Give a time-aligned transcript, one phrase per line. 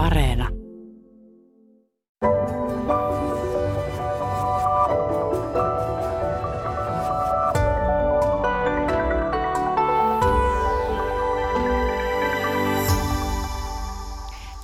[0.00, 0.48] Areena.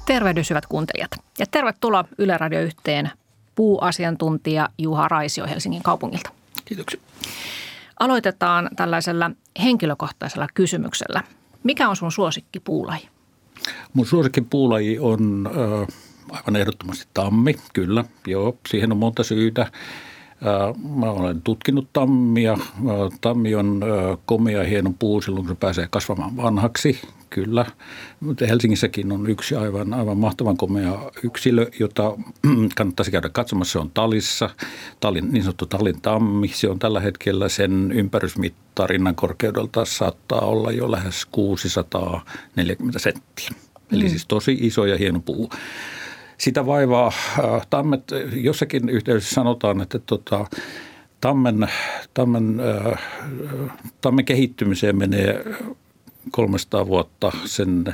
[0.06, 3.10] Tervehdys hyvät kuuntelijat ja tervetuloa Yle Radio yhteen
[3.54, 6.30] puuasiantuntija Juha Raisio Helsingin kaupungilta.
[6.64, 7.00] Kiitoksia.
[8.00, 9.30] Aloitetaan tällaisella
[9.62, 11.22] henkilökohtaisella kysymyksellä.
[11.62, 13.15] Mikä on sun suosikki puulaji?
[13.94, 15.96] Mun suosikki puulaji on äh,
[16.30, 18.04] aivan ehdottomasti tammi, kyllä.
[18.26, 19.70] Joo, siihen on monta syytä.
[20.96, 22.58] Mä olen tutkinut tammia.
[23.20, 23.84] Tammi on
[24.26, 27.00] komea hieno puu silloin, kun se pääsee kasvamaan vanhaksi
[27.30, 27.66] kyllä.
[28.20, 32.16] Mutta Helsingissäkin on yksi aivan, aivan mahtavan komea yksilö, jota
[32.76, 33.72] kannattaisi käydä katsomassa.
[33.72, 34.50] Se on Talissa,
[35.00, 36.48] Talin, niin sanottu Talin tammi.
[36.48, 43.50] Se on tällä hetkellä sen ympärysmittarinnan korkeudelta saattaa olla jo lähes 640 senttiä.
[43.92, 44.10] Eli mm.
[44.10, 45.50] siis tosi iso ja hieno puu.
[46.38, 50.46] Sitä vaivaa äh, tammet, jossakin yhteydessä sanotaan, että tota,
[51.20, 51.68] tammen,
[52.14, 53.02] tammen, äh,
[54.00, 55.44] tammen kehittymiseen menee
[56.30, 57.84] 300 vuotta sen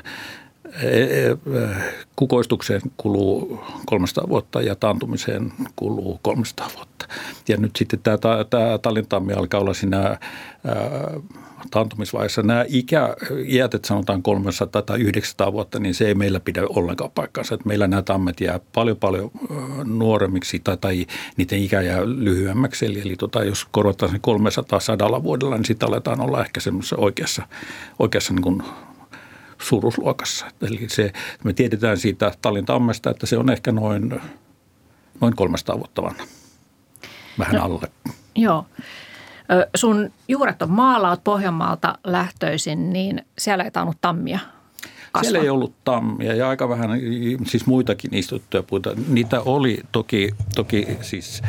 [2.17, 7.09] kukoistukseen kuluu 300 vuotta ja taantumiseen kuluu 300 vuotta.
[7.49, 8.19] Ja nyt sitten tämä,
[8.51, 10.19] tämä talintammi alkaa olla siinä ää,
[11.71, 12.43] taantumisvaiheessa.
[12.43, 17.11] Nämä ikä, iät, että sanotaan 300 tai 900 vuotta, niin se ei meillä pidä ollenkaan
[17.15, 17.55] paikkaansa.
[17.55, 19.31] Että meillä nämä tammet jää paljon paljon
[19.85, 22.87] nuoremmiksi tai, tai niiden ikä jää lyhyemmäksi.
[22.87, 26.97] Eli, eli tota, jos korvataan sen 300 sadalla vuodella, niin sitten aletaan olla ehkä semmoisessa
[26.97, 27.43] oikeassa,
[27.99, 28.63] oikeassa niin kuin
[29.63, 30.47] suuruusluokassa.
[30.63, 31.13] Eli se,
[31.45, 34.21] me tiedetään siitä Tallin tammesta, että se on ehkä noin,
[35.21, 36.25] noin 300 vuotta vanha.
[37.39, 37.89] Vähän no, alle.
[38.35, 38.67] Joo.
[39.77, 44.39] Sun juuret on maalla, olet Pohjanmaalta lähtöisin, niin siellä ei tainnut tammia
[45.13, 45.23] kasvaa.
[45.23, 46.91] Siellä ei ollut tammia ja aika vähän,
[47.47, 48.91] siis muitakin istuttuja puita.
[49.09, 51.43] Niitä oli toki, toki siis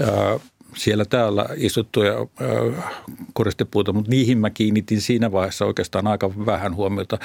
[0.00, 0.40] äh,
[0.76, 2.84] siellä täällä istuttuja äh,
[3.32, 7.18] koristepuita, mutta niihin mä kiinnitin siinä vaiheessa oikeastaan aika vähän huomiota.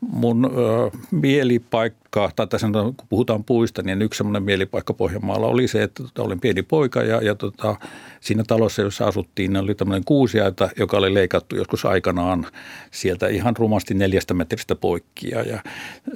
[0.00, 5.82] Mun äh, mielipaikka, tai tässä kun puhutaan puista, niin yksi semmoinen mielipaikka Pohjanmaalla oli se,
[5.82, 7.76] että tota, olin pieni poika ja, ja tota,
[8.20, 12.46] siinä talossa, jossa asuttiin, niin oli tämmöinen kuusiaita, joka oli leikattu joskus aikanaan
[12.90, 15.30] sieltä ihan rumasti neljästä metristä poikki.
[15.30, 15.62] Ja,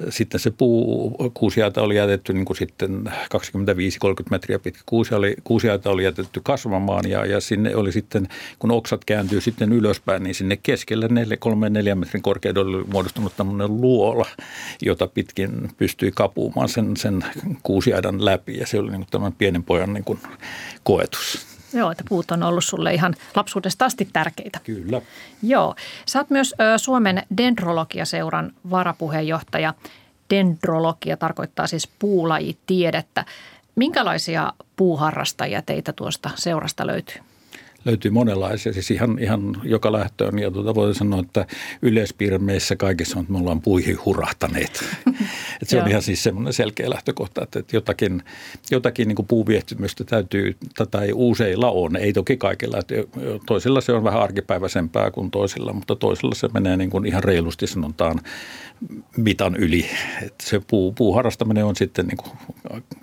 [0.09, 3.11] sitten se puu, kuusiaita oli jätetty niin kuin sitten 25-30
[4.29, 4.81] metriä pitkä.
[4.85, 8.27] Kuusi oli, kuusiaita oli jätetty kasvamaan ja, ja sinne oli sitten,
[8.59, 14.25] kun oksat kääntyy sitten ylöspäin, niin sinne keskelle 3-4 metrin korkeudella oli muodostunut tämmöinen luola,
[14.81, 17.25] jota pitkin pystyi kapuumaan sen, sen
[17.63, 18.57] kuusiaidan läpi.
[18.57, 20.19] Ja se oli niin tämän pienen pojan niin kuin
[20.83, 21.47] koetus.
[21.73, 24.59] Joo, että puut on ollut sulle ihan lapsuudesta asti tärkeitä.
[24.63, 25.01] Kyllä.
[25.43, 25.75] Joo.
[26.05, 29.73] Sä oot myös Suomen dendrologiaseuran varapuheenjohtaja.
[30.29, 33.25] Dendrologia tarkoittaa siis puulajitiedettä.
[33.81, 37.21] Minkälaisia puuharrastajia teitä tuosta seurasta löytyy?
[37.85, 40.39] Löytyy monenlaisia, siis ihan, ihan joka lähtöön.
[40.39, 41.45] Ja tuota, voin sanoa, että
[41.81, 44.83] yleispiirre meissä kaikissa on, että me ollaan puihin hurahtaneet.
[45.61, 48.23] Et se on ihan siis semmoinen selkeä lähtökohta, että, että jotakin,
[48.71, 50.57] jotakin niin puuviehtymystä täytyy,
[50.91, 52.77] tai useilla on, ei toki kaikilla.
[52.77, 52.95] Että
[53.45, 57.67] toisilla se on vähän arkipäiväisempää kuin toisilla, mutta toisilla se menee niin kuin ihan reilusti
[57.67, 58.19] sanotaan
[59.17, 59.85] mitan yli.
[60.21, 62.31] Että se puu, puuharrastaminen on sitten niin kuin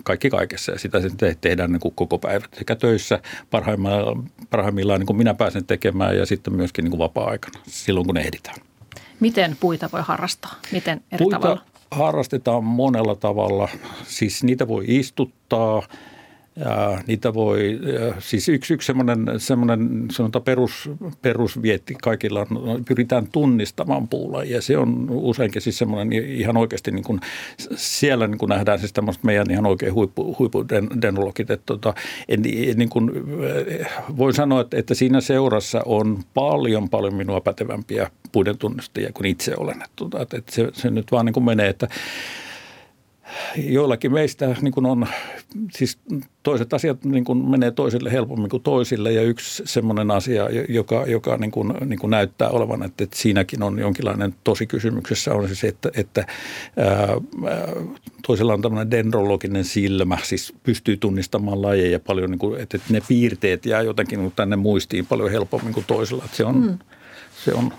[0.03, 3.19] kaikki kaikessa ja sitä sitten tehdään niin kuin koko päivä sekä töissä
[3.51, 8.17] parhaimmillaan, parhaimmillaan niin kuin minä pääsen tekemään ja sitten myöskin niin kuin vapaa-aikana silloin kun
[8.17, 8.57] ehditään.
[9.19, 10.55] Miten puita voi harrastaa?
[10.71, 11.61] Miten eri puita tavalla?
[11.91, 13.69] harrastetaan monella tavalla.
[14.03, 15.83] Siis niitä voi istuttaa–
[16.59, 17.79] ja niitä voi,
[18.19, 20.89] siis yksi, yksi semmoinen, semmoinen sanotaan perus,
[21.21, 24.07] perusvietti kaikilla on, pyritään tunnistamaan
[24.45, 27.19] ja Se on useinkin siis semmoinen ihan oikeasti niin kuin,
[27.75, 31.49] siellä niin kuin nähdään siis tämmöiset meidän ihan oikein huippu, huippudenologit.
[31.49, 31.93] Että tota,
[32.27, 33.11] en, en, niin kuin,
[34.17, 39.53] voin sanoa, että, että siinä seurassa on paljon, paljon minua pätevämpiä puiden tunnistajia kuin itse
[39.57, 39.75] olen.
[39.75, 41.87] Että, tota, että se, se nyt vaan niin kuin menee, että
[43.57, 45.07] joillakin meistä niin kuin on,
[45.71, 45.97] siis
[46.43, 51.37] toiset asiat niin kuin menee toisille helpommin kuin toisille ja yksi semmoinen asia, joka, joka
[51.37, 55.67] niin kuin, niin kuin näyttää olevan, että, että siinäkin on jonkinlainen tosi kysymyksessä on se,
[55.67, 56.25] että, että
[56.77, 57.07] ää,
[58.27, 63.01] toisella on tämmöinen dendrologinen silmä, siis pystyy tunnistamaan lajeja paljon, niin kuin, että, että ne
[63.07, 66.79] piirteet jää jotenkin niin tänne muistiin paljon helpommin kuin toisella, että se on, mm.
[67.45, 67.73] se on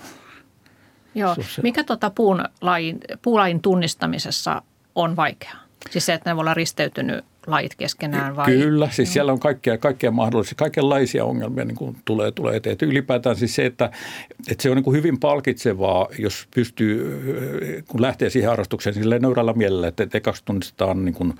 [1.14, 1.36] Joo.
[1.62, 4.62] Mikä tuota puun lajin, puulajin tunnistamisessa
[4.94, 5.60] on vaikeaa.
[5.90, 8.46] Siis se, että ne voi olla risteytynyt lajit keskenään vai?
[8.46, 9.12] Kyllä, siis mm.
[9.12, 12.72] siellä on kaikkea, kaikkea mahdollisia, kaikenlaisia ongelmia niin kuin tulee, tulee eteen.
[12.72, 13.90] Että ylipäätään siis se, että,
[14.50, 19.52] että se on niin kuin hyvin palkitsevaa, jos pystyy, kun lähtee siihen harrastukseen sille nöyrällä
[19.52, 21.34] mielellä, että, että ekaksi tunnistetaan, niin kuin,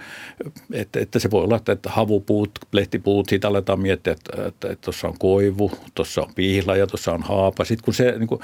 [0.73, 4.85] että, että se voi olla, että, että havupuut, lehtipuut, siitä aletaan miettiä, että, että, että
[4.85, 7.65] tuossa on koivu, tuossa on pihla ja tuossa on haapa.
[7.65, 8.41] Sitten kun se, niin kuin,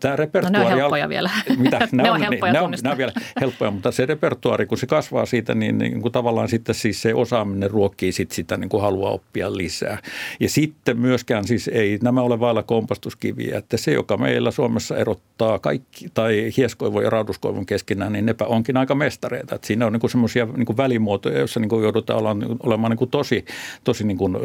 [0.00, 0.58] tämä repertuaari...
[0.58, 1.30] No ne on helppoja vielä.
[1.58, 1.88] Mitä?
[1.92, 4.78] ne, on, on helppoja niin, ne, on, ne on vielä helppoja, mutta se repertuaari, kun
[4.78, 8.68] se kasvaa siitä, niin, niin kuin tavallaan sitten siis se osaaminen ruokkii sit sitä niin
[8.68, 9.98] kuin haluaa oppia lisää.
[10.40, 15.58] Ja sitten myöskään siis ei nämä ole vailla kompastuskiviä, että se, joka meillä Suomessa erottaa
[15.58, 19.54] kaikki, tai hieskoivun ja rauduskoivun keskenään, niin nepä onkin aika mestareita.
[19.54, 23.10] Että siinä on niin semmoisia niin välimuotoja, joissa niin kuin joudutaan olemaan, olemaan niin kuin
[23.10, 23.44] tosi,
[23.84, 24.36] tosi niin kuin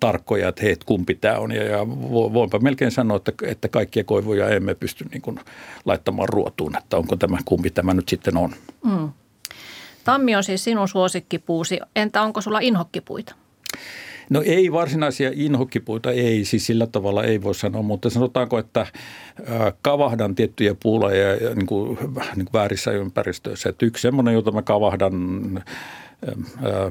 [0.00, 1.52] tarkkoja, että hei, kumpi tämä on.
[1.52, 5.38] Ja, ja voinpa melkein sanoa, että, että kaikkia koivuja emme pysty niin kuin
[5.84, 8.50] laittamaan ruotuun, että onko tämä, kumpi tämä nyt sitten on.
[8.84, 9.08] Mm.
[10.04, 11.78] Tammi on siis sinun suosikkipuusi.
[11.96, 13.34] Entä onko sulla inhokkipuita?
[14.30, 18.86] No ei varsinaisia inhokkipuita, ei siis sillä tavalla ei voi sanoa, mutta sanotaanko, että
[19.82, 21.98] kavahdan tiettyjä puulajeja niin kuin,
[22.36, 23.68] niin kuin väärissä ympäristöissä.
[23.68, 25.14] Että yksi semmoinen, jota mä kavahdan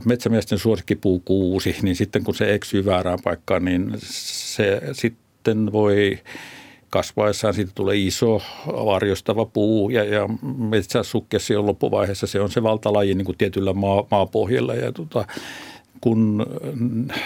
[0.05, 6.19] metsämiesten suosikkipuu kuusi, niin sitten kun se eksyy väärään paikkaan, niin se sitten voi
[6.89, 12.27] kasvaessaan siitä tulee iso varjostava puu ja, ja metsäsukkesi on loppuvaiheessa.
[12.27, 14.75] Se on se valtalaji niin kuin tietyllä maa, maapohjalla.
[14.75, 15.25] Ja tota,
[16.01, 16.45] kun
[17.11, 17.17] äh,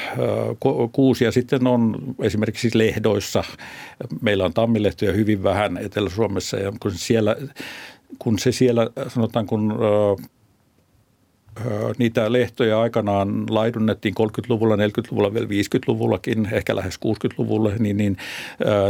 [0.91, 3.43] kuusia sitten on esimerkiksi lehdoissa,
[4.21, 7.35] meillä on tammilehtoja hyvin vähän Etelä-Suomessa ja kun, siellä,
[8.19, 10.29] kun se siellä sanotaan kun äh,
[11.97, 18.17] niitä lehtoja aikanaan laidunnettiin 30-luvulla, 40-luvulla, vielä 50-luvullakin, ehkä lähes 60-luvulla, niin, niin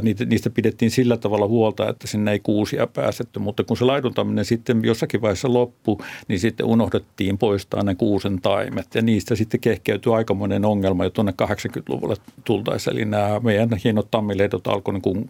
[0.01, 3.39] niitä, niistä pidettiin sillä tavalla huolta, että sinne ei kuusia pääsetty.
[3.39, 8.95] Mutta kun se laiduntaminen sitten jossakin vaiheessa loppui, niin sitten unohdettiin poistaa ne kuusen taimet.
[8.95, 12.91] Ja niistä sitten kehkeytyi aikamoinen ongelma jo tuonne 80-luvulle tultaessa.
[12.91, 15.29] Eli nämä meidän hienot tammilehdot alkoivat niin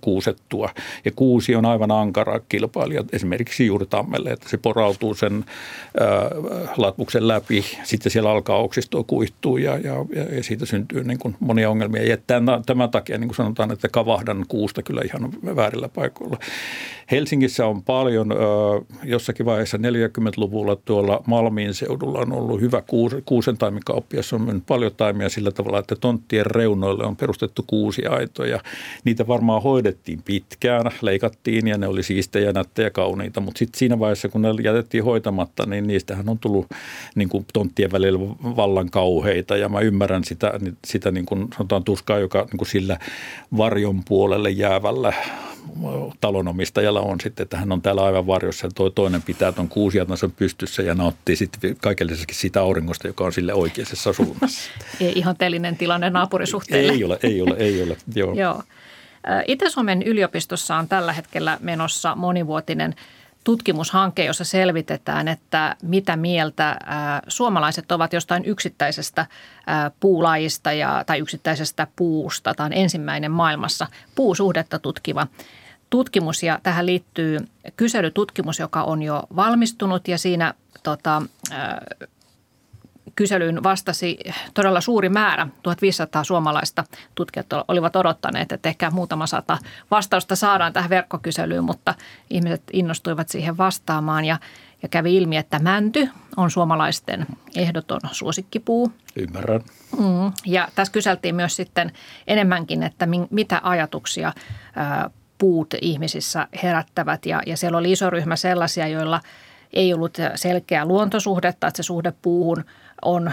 [0.00, 0.68] kuusettua.
[1.04, 5.44] Ja kuusi on aivan ankara kilpailija esimerkiksi juuri tammelle, että se porautuu sen
[6.76, 9.94] latvuksen läpi, sitten siellä alkaa oksistoa kuihtua ja, ja,
[10.36, 12.08] ja siitä syntyy niin kuin monia ongelmia.
[12.08, 16.38] Ja tämän, tämän takia niin kuin sanotaan, että kavahdan kuusta kyllä ihan väärillä paikoilla.
[17.10, 18.34] Helsingissä on paljon,
[19.04, 22.82] jossakin vaiheessa 40-luvulla tuolla Malmiin seudulla on ollut hyvä
[23.24, 28.60] kuusen taimikauppias, on mennyt paljon taimia sillä tavalla, että tonttien reunoille on perustettu kuusiaitoja.
[29.04, 34.28] Niitä varmaan hoidettiin pitkään, leikattiin ja ne oli siistejä, nättejä, kauniita, mutta sitten siinä vaiheessa,
[34.28, 36.66] kun ne jätettiin hoitamatta, niin niistähän on tullut
[37.14, 38.18] niin kuin tonttien välillä
[38.56, 40.52] vallan kauheita ja mä ymmärrän sitä,
[40.84, 42.98] sitä niin kuin sanotaan tuskaa, joka niin kuin sillä
[43.56, 45.12] varjon puolelle jäävällä
[46.20, 50.28] talonomistajalla on sitten, että hän on täällä aivan varjossa ja toi toinen pitää tuon kuusijatansa
[50.28, 54.70] pystyssä ja nauttii sitten kaikellisesti sitä auringosta, joka on sille oikeassa suunnassa.
[55.00, 56.92] Ei ihanteellinen tilanne naapurisuhteelle.
[56.92, 57.96] Ei ole, ei ole, ei ole.
[58.14, 58.34] Joo.
[58.42, 58.62] Joo.
[59.46, 62.94] Itä-Suomen yliopistossa on tällä hetkellä menossa monivuotinen
[63.50, 66.78] tutkimushanke, jossa selvitetään, että mitä mieltä
[67.28, 69.26] suomalaiset ovat jostain yksittäisestä
[70.00, 72.54] puulajista ja, tai yksittäisestä puusta.
[72.54, 75.26] Tämä on ensimmäinen maailmassa puusuhdetta tutkiva
[75.90, 77.38] tutkimus ja tähän liittyy
[77.76, 81.22] kyselytutkimus, joka on jo valmistunut ja siinä tota,
[83.20, 84.18] kyselyyn vastasi
[84.54, 86.84] todella suuri määrä, 1500 suomalaista
[87.14, 89.58] tutkijat olivat odottaneet, että ehkä muutama sata
[89.90, 91.94] vastausta saadaan tähän verkkokyselyyn, mutta
[92.30, 94.38] ihmiset innostuivat siihen vastaamaan ja,
[94.82, 98.92] ja kävi ilmi, että mänty on suomalaisten ehdoton suosikkipuu.
[99.16, 99.60] Ymmärrän.
[99.98, 100.32] Mm.
[100.46, 101.92] Ja tässä kyseltiin myös sitten
[102.26, 104.32] enemmänkin, että mitä ajatuksia
[105.38, 109.20] puut ihmisissä herättävät ja, ja siellä oli iso ryhmä sellaisia, joilla
[109.72, 112.64] ei ollut selkeää luontosuhdetta, että se suhde puuhun
[113.02, 113.32] on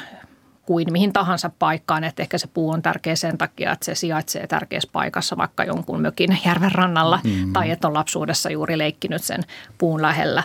[0.68, 4.48] kuin mihin tahansa paikkaan, että ehkä se puu on tärkeä sen takia, että se sijaitsee
[4.48, 7.54] tärkeässä paikassa vaikka jonkun mökin järven rannalla mm-hmm.
[7.54, 9.44] tai että on lapsuudessa juuri leikkinyt sen
[9.78, 10.44] puun lähellä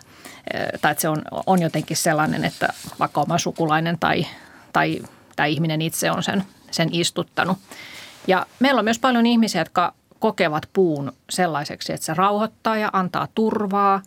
[0.80, 2.68] tai että se on, on jotenkin sellainen, että
[2.98, 4.26] vaikka oma sukulainen tai,
[4.72, 5.02] tai,
[5.36, 7.58] tai ihminen itse on sen, sen istuttanut.
[8.26, 13.28] Ja meillä on myös paljon ihmisiä, jotka kokevat puun sellaiseksi, että se rauhoittaa ja antaa
[13.34, 14.02] turvaa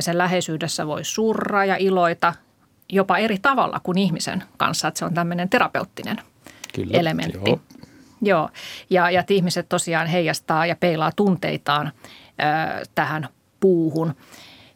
[0.00, 2.34] ja sen läheisyydessä voi surra ja iloita
[2.88, 6.16] jopa eri tavalla kuin ihmisen kanssa, että se on tämmöinen terapeuttinen
[6.74, 7.50] Kyllä, elementti.
[7.50, 7.60] Joo.
[8.22, 8.50] Joo,
[8.90, 13.28] ja, ja että ihmiset tosiaan heijastaa ja peilaa tunteitaan ö, tähän
[13.60, 14.14] puuhun.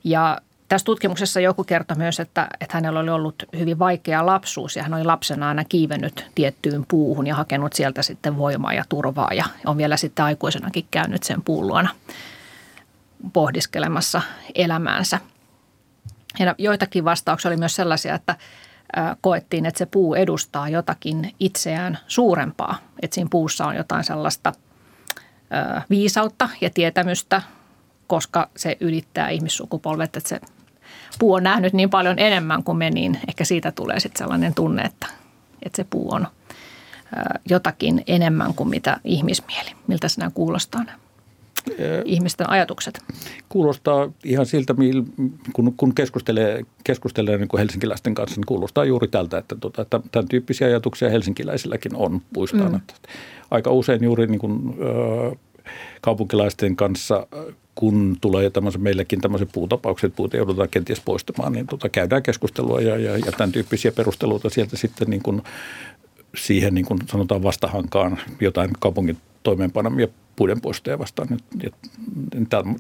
[0.05, 0.39] Ja
[0.69, 4.95] tässä tutkimuksessa joku kertoi myös, että, että hänellä oli ollut hyvin vaikea lapsuus ja hän
[4.95, 9.77] oli lapsena aina kiivennyt tiettyyn puuhun ja hakenut sieltä sitten voimaa ja turvaa ja on
[9.77, 11.89] vielä sitten aikuisenakin käynyt sen puun luona
[13.33, 14.23] pohdiskelemassa
[14.55, 15.19] elämäänsä–
[16.39, 18.37] ja joitakin vastauksia oli myös sellaisia, että
[19.21, 22.79] koettiin, että se puu edustaa jotakin itseään suurempaa.
[23.03, 24.53] Että siinä puussa on jotain sellaista
[25.91, 27.43] viisautta ja tietämystä,
[28.07, 30.41] koska se ylittää ihmissukupolvet, että se
[31.19, 34.83] puu on nähnyt niin paljon enemmän kuin me, niin ehkä siitä tulee sitten sellainen tunne,
[34.83, 35.07] että,
[35.63, 36.27] että se puu on
[37.49, 39.71] jotakin enemmän kuin mitä ihmismieli.
[39.87, 40.85] Miltä sinä kuulostaa
[42.05, 43.01] ihmisten ajatukset?
[43.49, 44.75] Kuulostaa ihan siltä,
[45.53, 50.29] kun, kun keskustelee, keskustelee niin kuin helsinkiläisten kanssa, niin kuulostaa juuri tältä, että tota, tämän
[50.29, 52.73] tyyppisiä ajatuksia helsinkiläisilläkin on puistaan.
[52.73, 52.81] Mm.
[53.51, 54.75] Aika usein juuri niin kuin,
[56.01, 57.27] kaupunkilaisten kanssa,
[57.75, 62.99] kun tulee tämmöisen, meillekin tämmöiset puutapaukset, puuta joudutaan kenties poistamaan, niin tota, käydään keskustelua ja,
[62.99, 65.43] ja, ja tämän tyyppisiä perusteluita sieltä sitten niin kuin
[66.37, 71.29] siihen niin kuin sanotaan vastahankaan jotain kaupungin toimeenpanemia puiden poistoja vastaan.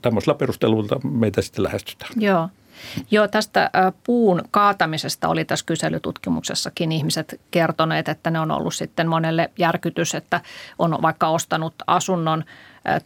[0.02, 2.10] Tämmöisellä perustelulla meitä sitten lähestytään.
[2.16, 2.48] Joo.
[3.10, 3.70] Joo, tästä
[4.04, 10.40] puun kaatamisesta oli tässä kyselytutkimuksessakin ihmiset kertoneet, että ne on ollut sitten monelle järkytys, että
[10.78, 12.44] on vaikka ostanut asunnon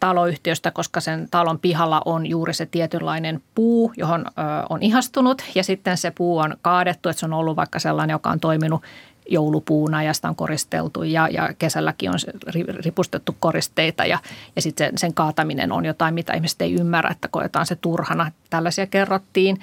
[0.00, 4.25] taloyhtiöstä, koska sen talon pihalla on juuri se tietynlainen puu, johon
[4.69, 8.31] on ihastunut ja sitten se puu on kaadettu, että se on ollut vaikka sellainen, joka
[8.31, 8.83] on toiminut
[9.28, 12.18] joulupuuna ja sitä on koristeltu ja, ja kesälläkin on
[12.85, 14.18] ripustettu koristeita ja,
[14.56, 18.32] ja sitten sen, sen kaataminen on jotain, mitä ihmiset ei ymmärrä, että koetaan se turhana.
[18.50, 19.61] Tällaisia kerrottiin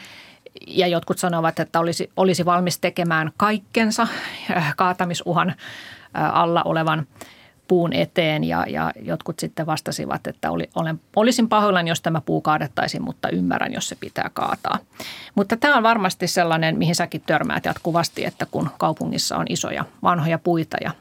[0.68, 4.08] ja jotkut sanovat, että olisi, olisi valmis tekemään kaikkensa
[4.52, 5.56] äh, kaatamisuhan äh,
[6.16, 7.08] alla olevan
[7.68, 12.42] puun eteen ja, ja jotkut sitten vastasivat, että oli, olen, olisin pahoillani, jos tämä puu
[12.42, 14.80] kaadettaisiin, mutta ymmärrän, jos se pitää kaataa.
[15.36, 20.40] Mutta tämä on varmasti sellainen, mihin säkin törmäät jatkuvasti, että kun kaupungissa on isoja vanhoja
[20.40, 20.92] puita ja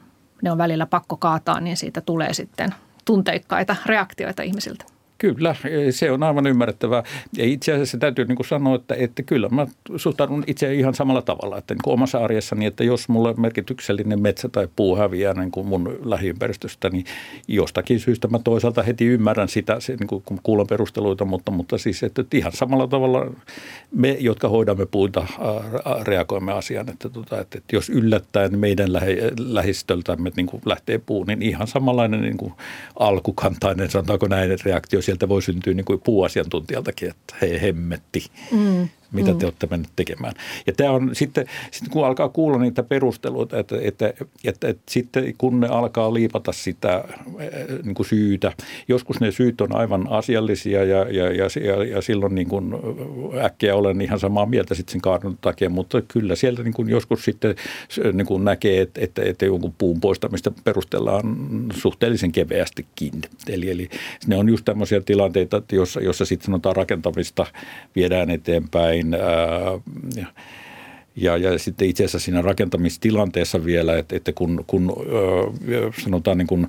[0.41, 4.94] ne on välillä pakko kaataa, niin siitä tulee sitten tunteikkaita reaktioita ihmisiltä.
[5.17, 5.55] Kyllä,
[5.91, 7.03] se on aivan ymmärrettävää.
[7.37, 11.21] Ja itse asiassa täytyy niin kuin sanoa, että, että kyllä mä suhtaudun itse ihan samalla
[11.21, 11.57] tavalla.
[11.57, 15.67] Että niin kuin omassa arjessani, että jos mulle merkityksellinen metsä tai puu häviää niin kuin
[15.67, 17.05] mun lähiympäristöstä, niin
[17.47, 21.77] jostakin syystä mä toisaalta heti ymmärrän sitä, se, niin kuin, kun kuulen perusteluita, mutta, mutta
[21.77, 23.31] siis että, että ihan samalla tavalla
[23.91, 25.27] me, jotka hoidamme puita,
[26.03, 26.89] reagoimme asiaan.
[26.89, 31.67] Että, tota, että, että jos yllättäen meidän lähi, lähistöltämme niin kuin lähtee puu, niin ihan
[31.67, 32.53] samanlainen niin kuin
[32.99, 39.31] alkukantainen, sanotaanko näin, reaktio sieltä voi syntyä niin kuin puuasiantuntijaltakin, että hei hemmetti, mm mitä
[39.31, 39.37] mm.
[39.37, 40.33] te olette menneet tekemään.
[40.67, 44.83] Ja tämä on sitten, sitten kun alkaa kuulla niitä perusteluita, että, että, että, että, että
[44.89, 47.03] sitten kun ne alkaa liipata sitä
[47.83, 48.53] niin kuin syytä,
[48.87, 52.73] joskus ne syyt on aivan asiallisia ja, ja, ja, ja, ja silloin niin kuin
[53.43, 57.25] äkkiä olen ihan samaa mieltä sitten sen kaadun takia, mutta kyllä sieltä niin kuin joskus
[57.25, 57.55] sitten
[58.13, 61.35] niin kuin näkee, että, että, että jonkun puun poistamista perustellaan
[61.73, 63.11] suhteellisen keveästikin.
[63.47, 63.89] Eli, eli
[64.27, 67.45] ne on just tämmöisiä tilanteita, jossa, jossa sitten sanotaan rakentamista
[67.95, 70.27] viedään eteenpäin niin
[71.15, 74.93] ja, ja sitten itse asiassa siinä rakentamistilanteessa vielä, että, että kun, kun
[76.03, 76.67] sanotaan niin kuin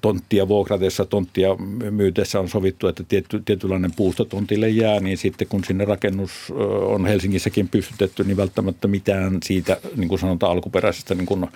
[0.00, 1.48] tonttia vuokratessa, tonttia
[1.90, 6.52] myytessä on sovittu, että tietty, tietynlainen puusto tontille jää, niin sitten kun sinne rakennus
[6.86, 11.46] on Helsingissäkin pystytetty, niin välttämättä mitään siitä, niin kuin sanotaan, alkuperäisestä niin kuin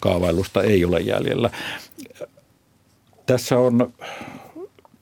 [0.00, 1.50] kaavailusta ei ole jäljellä.
[3.26, 3.92] Tässä on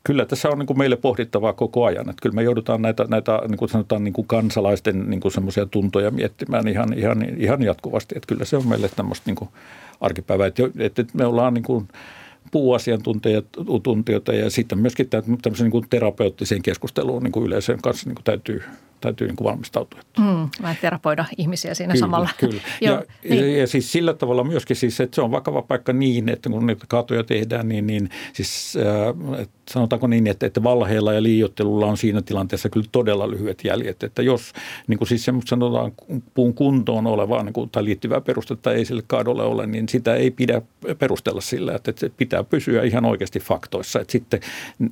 [0.05, 2.11] Kyllä tässä on niin kuin meille pohdittavaa koko ajan.
[2.11, 5.67] Että kyllä me joudutaan näitä, näitä niin kuin sanotaan, niin kuin kansalaisten niin kuin semmoisia
[5.67, 8.15] tuntoja miettimään ihan, ihan, ihan jatkuvasti.
[8.17, 9.51] Että kyllä se on meille tämmöistä niin kuin
[10.01, 10.47] arkipäivää.
[10.47, 11.89] Että, että me ollaan niin kuin
[12.51, 18.25] puuasiantuntijoita ja sitten myöskin tämmöisen niin kuin terapeuttiseen keskusteluun niin kuin yleisön kanssa niin kuin
[18.25, 18.63] täytyy–
[19.05, 20.01] täytyy niin kuin valmistautua.
[20.19, 22.29] Mm, vai terapoida ihmisiä siinä kyllä, samalla.
[22.39, 23.59] Kyllä, Joo, ja, niin.
[23.59, 26.85] ja, siis sillä tavalla myöskin siis, että se on vakava paikka niin, että kun niitä
[26.89, 28.79] kaatoja tehdään, niin, niin siis
[29.41, 34.03] äh, sanotaanko niin, että, että valheella ja liiottelulla on siinä tilanteessa kyllä todella lyhyet jäljet.
[34.03, 34.53] Että jos
[34.87, 35.93] niin kuin siis sanotaan
[36.35, 40.31] puun kuntoon olevaa niin kuin, tai liittyvää perustetta ei sille kaadolle ole, niin sitä ei
[40.31, 40.63] pidä
[40.99, 44.01] perustella sillä, että, että se pitää pysyä ihan oikeasti faktoissa.
[44.01, 44.41] Että sitten,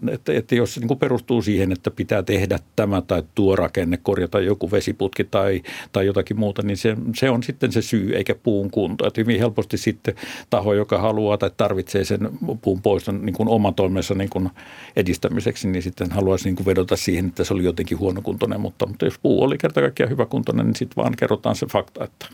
[0.08, 3.96] että, että jos se niin kuin perustuu siihen, että pitää tehdä tämä tai tuo rakenne
[4.02, 8.34] korjata joku vesiputki tai, tai jotakin muuta, niin se, se on sitten se syy eikä
[8.34, 9.06] puun kunto.
[9.06, 10.14] Että hyvin helposti sitten
[10.50, 12.30] taho, joka haluaa tai tarvitsee sen
[12.62, 14.50] puun poiston niin kuin oman toimensa niin kuin
[14.96, 18.60] edistämiseksi, niin sitten haluaisi niin kuin vedota siihen, että se oli jotenkin huonokuntoinen.
[18.60, 22.26] Mutta, mutta jos puu oli kerta kaikkiaan hyväkuntoinen, niin sitten vaan kerrotaan se fakta, että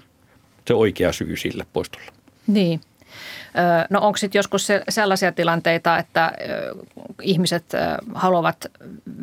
[0.66, 2.12] se oikea syy sille poistolle.
[2.46, 2.80] Niin.
[3.90, 6.32] No onko sitten joskus sellaisia tilanteita, että
[7.22, 7.64] ihmiset
[8.14, 8.66] haluavat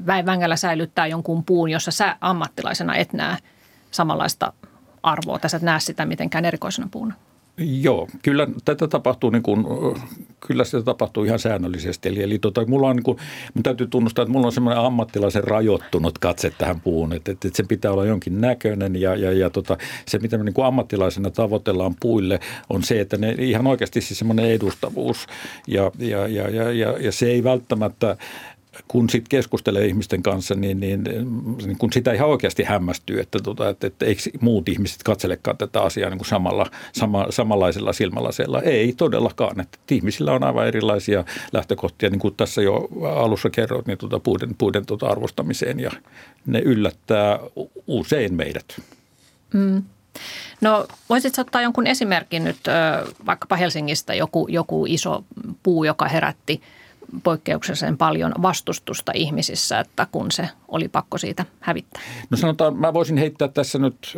[0.06, 3.38] vängällä säilyttää jonkun puun, jossa sä ammattilaisena et näe
[3.92, 4.54] samanlaista
[5.04, 7.14] arvoa, tässä et näe sitä mitenkään erikoisena puuna?
[7.58, 9.66] Joo, kyllä tätä tapahtuu niin kuin
[10.48, 12.10] kyllä se tapahtuu ihan säännöllisesti.
[12.10, 13.18] Eli, eli tota, mulla on, niin kuin,
[13.54, 17.58] mun täytyy tunnustaa, että mulla on semmoinen ammattilaisen rajoittunut katse tähän puuhun, että, että, että
[17.58, 21.32] se pitää olla jonkin näköinen ja, ja, ja tota, se, mitä me niin kuin ammattilaisena
[21.32, 25.28] tavoitellaan puille, on se, että ne ihan oikeasti siis semmoinen edustavuus
[25.68, 28.18] ja, ja, ja, ja, ja, ja se ei välttämättä
[28.88, 31.04] kun sitten keskustelee ihmisten kanssa, niin, niin,
[31.66, 35.82] niin kun sitä ihan oikeasti hämmästyy, että, tota, että, että eikö muut ihmiset katselekaan tätä
[35.82, 38.62] asiaa niin kuin samalla, sama, samanlaisella silmälaseella.
[38.62, 39.60] Ei todellakaan.
[39.60, 44.56] Että ihmisillä on aivan erilaisia lähtökohtia, niin kuin tässä jo alussa kerroit, niin tuota puiden,
[44.58, 45.92] puiden tuota arvostamiseen ja
[46.46, 47.40] ne yllättää
[47.88, 48.82] usein meidät.
[49.54, 49.84] Mm.
[50.62, 52.58] No voisitko ottaa jonkun esimerkin nyt
[53.26, 55.24] vaikkapa Helsingistä, joku, joku iso
[55.64, 56.62] puu, joka herätti–
[57.24, 62.02] poikkeuksellisen paljon vastustusta ihmisissä, että kun se oli pakko siitä hävittää?
[62.30, 64.18] No sanotaan, mä voisin heittää tässä nyt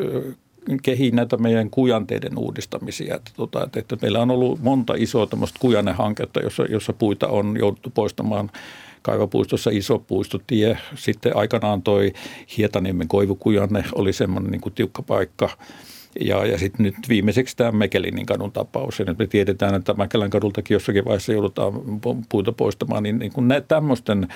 [0.84, 3.16] kehiin näitä meidän kujanteiden uudistamisia.
[3.16, 7.58] Että, tota, että, että meillä on ollut monta isoa tämmöistä kujanehanketta, jossa, jossa puita on
[7.60, 8.52] jouduttu poistamaan
[9.02, 10.78] Kaivapuistossa iso puistotie.
[10.96, 12.14] Sitten aikanaan toi
[12.58, 15.50] Hietaniemen koivukujanne oli semmoinen niin tiukka paikka–
[16.22, 19.00] ja, ja sitten nyt viimeiseksi tämä Mekelinin kadun tapaus.
[19.00, 21.74] Ja nyt me tiedetään, että Mäkelän kadultakin jossakin vaiheessa joudutaan
[22.30, 23.04] puuta poistamaan.
[23.04, 24.28] Niin, niin kun tämmöisten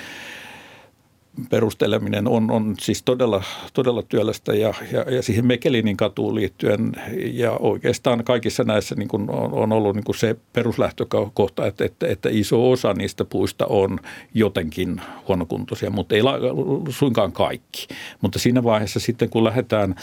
[1.49, 6.91] perusteleminen on, on siis todella, todella työlästä ja, ja, ja siihen Mekelinin katuun liittyen
[7.33, 12.07] ja oikeastaan kaikissa näissä niin kuin on, on ollut niin kuin se peruslähtökohta, että, että,
[12.07, 13.99] että iso osa niistä puista on
[14.33, 16.33] jotenkin huonokuntoisia, mutta ei la,
[16.89, 17.87] suinkaan kaikki.
[18.21, 19.95] Mutta siinä vaiheessa sitten kun lähdetään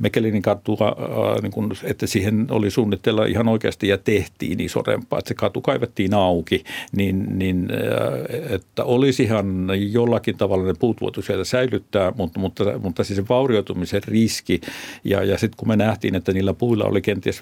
[0.00, 5.18] Mekelinin katua, äh, niin kun, että siihen oli suunnitteilla ihan oikeasti ja tehtiin iso remppa,
[5.18, 6.64] että se katu kaivettiin auki,
[6.96, 13.04] niin, niin äh, että olisihan jollakin tavalla ne puut voitu siellä säilyttää, mutta, mutta, mutta
[13.04, 14.60] siis se vaurioitumisen riski
[15.04, 17.40] ja, ja sitten kun me nähtiin, että niillä puilla oli kenties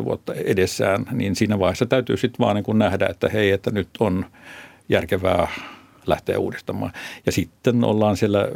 [0.00, 3.88] 15-20 vuotta edessään, niin siinä vaiheessa täytyy sitten vaan niin nähdä, että hei, että nyt
[4.00, 4.26] on
[4.88, 5.48] järkevää
[6.06, 6.92] lähteä uudistamaan.
[7.26, 8.48] Ja sitten ollaan siellä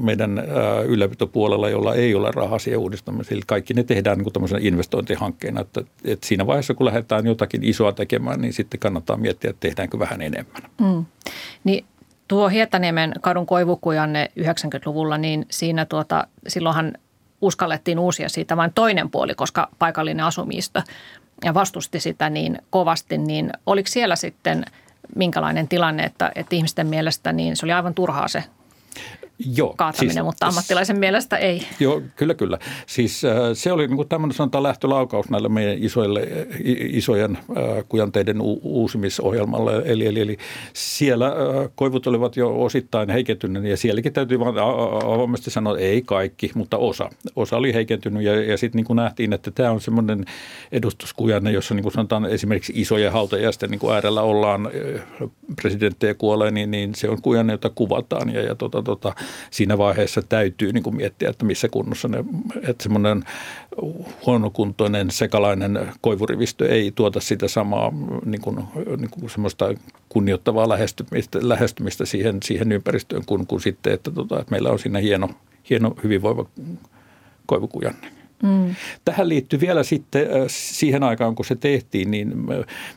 [0.00, 0.42] meidän
[0.86, 3.40] ylläpitopuolella, jolla ei ole rahaa siihen uudistamiseen.
[3.46, 8.40] Kaikki ne tehdään niin tämmöisenä investointihankkeena, että, että siinä vaiheessa kun lähdetään jotakin isoa tekemään,
[8.40, 10.62] niin sitten kannattaa miettiä, että tehdäänkö vähän enemmän.
[10.80, 11.04] Mm.
[11.64, 11.84] Niin
[12.28, 16.92] tuo Hietaniemen kadun koivukujanne 90-luvulla, niin siinä tuota, silloinhan
[17.40, 20.82] uskallettiin uusia siitä vain toinen puoli, koska paikallinen asumisto
[21.44, 24.64] ja vastusti sitä niin kovasti, niin oliko siellä sitten–
[25.14, 28.44] minkälainen tilanne, että, että ihmisten mielestä niin se oli aivan turhaa se
[29.38, 31.62] Joo, kaataminen, siis, mutta ammattilaisen mielestä ei.
[31.80, 32.58] Joo, kyllä, kyllä.
[32.86, 36.28] Siis äh, se oli niin kuin tämmöinen sanotaan lähtölaukaus näille meidän isoille,
[36.78, 39.82] isojen äh, kujanteiden u- uusimisohjelmalle.
[39.84, 40.38] Eli, eli, eli
[40.72, 41.34] siellä äh,
[41.74, 44.58] koivut olivat jo osittain heikentyneet ja sielläkin täytyy vaan
[45.04, 47.10] avoimesti sanoa, että ei kaikki, mutta osa.
[47.36, 50.24] Osa oli heikentynyt ja, ja sitten niin kuin nähtiin, että tämä on semmoinen
[50.72, 54.70] edustuskujanne, jossa niin kuin sanotaan esimerkiksi isojen hautajäisten niin kuin äärellä ollaan,
[55.62, 59.14] presidenttejä kuolee, niin, niin se on kujanne, jota kuvataan ja, ja tota, tota,
[59.50, 62.24] siinä vaiheessa täytyy niin kuin miettiä, että missä kunnossa ne,
[62.68, 63.24] että semmoinen
[64.26, 67.92] huonokuntoinen sekalainen koivurivistö ei tuota sitä samaa
[68.24, 68.56] niin kuin,
[68.96, 69.74] niin kuin semmoista
[70.08, 74.98] kunnioittavaa lähestymistä, lähestymistä siihen, siihen ympäristöön kuin, kuin sitten, että, tota, että meillä on siinä
[74.98, 75.30] hieno,
[75.70, 76.46] hieno hyvinvoiva
[77.46, 78.15] koivukujanne.
[78.42, 78.74] Mm.
[79.04, 82.32] Tähän liittyy vielä sitten siihen aikaan, kun se tehtiin, niin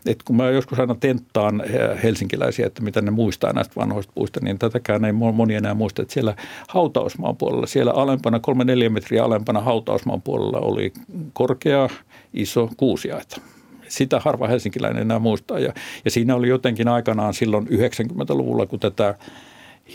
[0.05, 1.63] että kun mä joskus aina tenttaan
[2.03, 6.13] helsinkiläisiä, että mitä ne muistaa näistä vanhoista puista, niin tätäkään ei moni enää muista, että
[6.13, 6.35] siellä
[6.67, 10.93] hautausmaan puolella, siellä alempana, kolme neljä metriä alempana hautausmaan puolella oli
[11.33, 11.89] korkea,
[12.33, 13.41] iso kuusiaita
[13.87, 15.59] sitä harva helsinkiläinen enää muistaa.
[15.59, 15.73] Ja,
[16.05, 19.15] ja siinä oli jotenkin aikanaan silloin 90-luvulla, kun tätä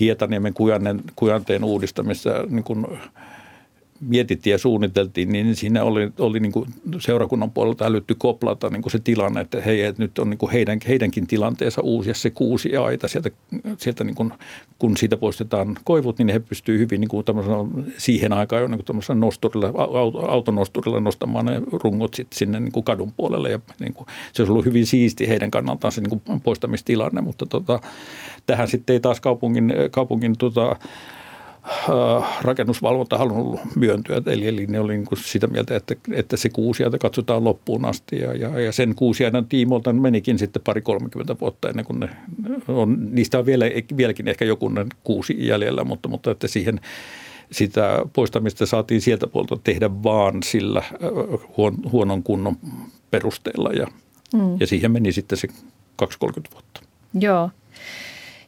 [0.00, 0.54] Hietaniemen
[1.16, 2.64] kujanteen uudistamista niin
[4.08, 8.90] mietittiin ja suunniteltiin, niin siinä oli, oli niin kuin seurakunnan puolelta älytty koplata niin kuin
[8.90, 12.76] se tilanne, että hei, että nyt on niin kuin heidän, heidänkin tilanteensa uusia se kuusi
[12.76, 13.30] aita sieltä,
[13.78, 14.32] sieltä niin kuin,
[14.78, 17.24] kun siitä poistetaan koivut, niin he pystyvät hyvin niin kuin
[17.98, 19.72] siihen aikaan jo niin kuin nosturilla,
[20.28, 23.50] autonosturilla nostamaan ne rungot sitten sinne niin kuin kadun puolelle.
[23.50, 27.46] Ja niin kuin, se olisi ollut hyvin siisti heidän kannaltaan se niin kuin poistamistilanne, mutta
[27.46, 27.80] tota,
[28.46, 30.76] tähän sitten ei taas kaupungin, kaupungin tota,
[32.42, 34.22] rakennusvalvonta halunnut myöntyä.
[34.26, 38.18] Eli, eli ne oli niin kuin sitä mieltä, että, että se kuusiaita katsotaan loppuun asti.
[38.18, 42.08] Ja, ja, ja sen kuusiaitan tiimoilta menikin sitten pari 30 vuotta ennen kuin ne
[42.68, 43.64] on, niistä on vielä,
[43.96, 44.70] vieläkin ehkä joku
[45.04, 46.80] kuusi jäljellä, mutta, mutta että siihen
[47.50, 50.90] sitä poistamista saatiin sieltä puolta tehdä vaan sillä äh,
[51.56, 52.56] huon, huonon kunnon
[53.10, 53.86] perusteella ja,
[54.34, 54.56] mm.
[54.60, 55.48] ja siihen meni sitten se
[56.02, 56.06] 2-30
[56.52, 56.80] vuotta.
[57.20, 57.50] Joo.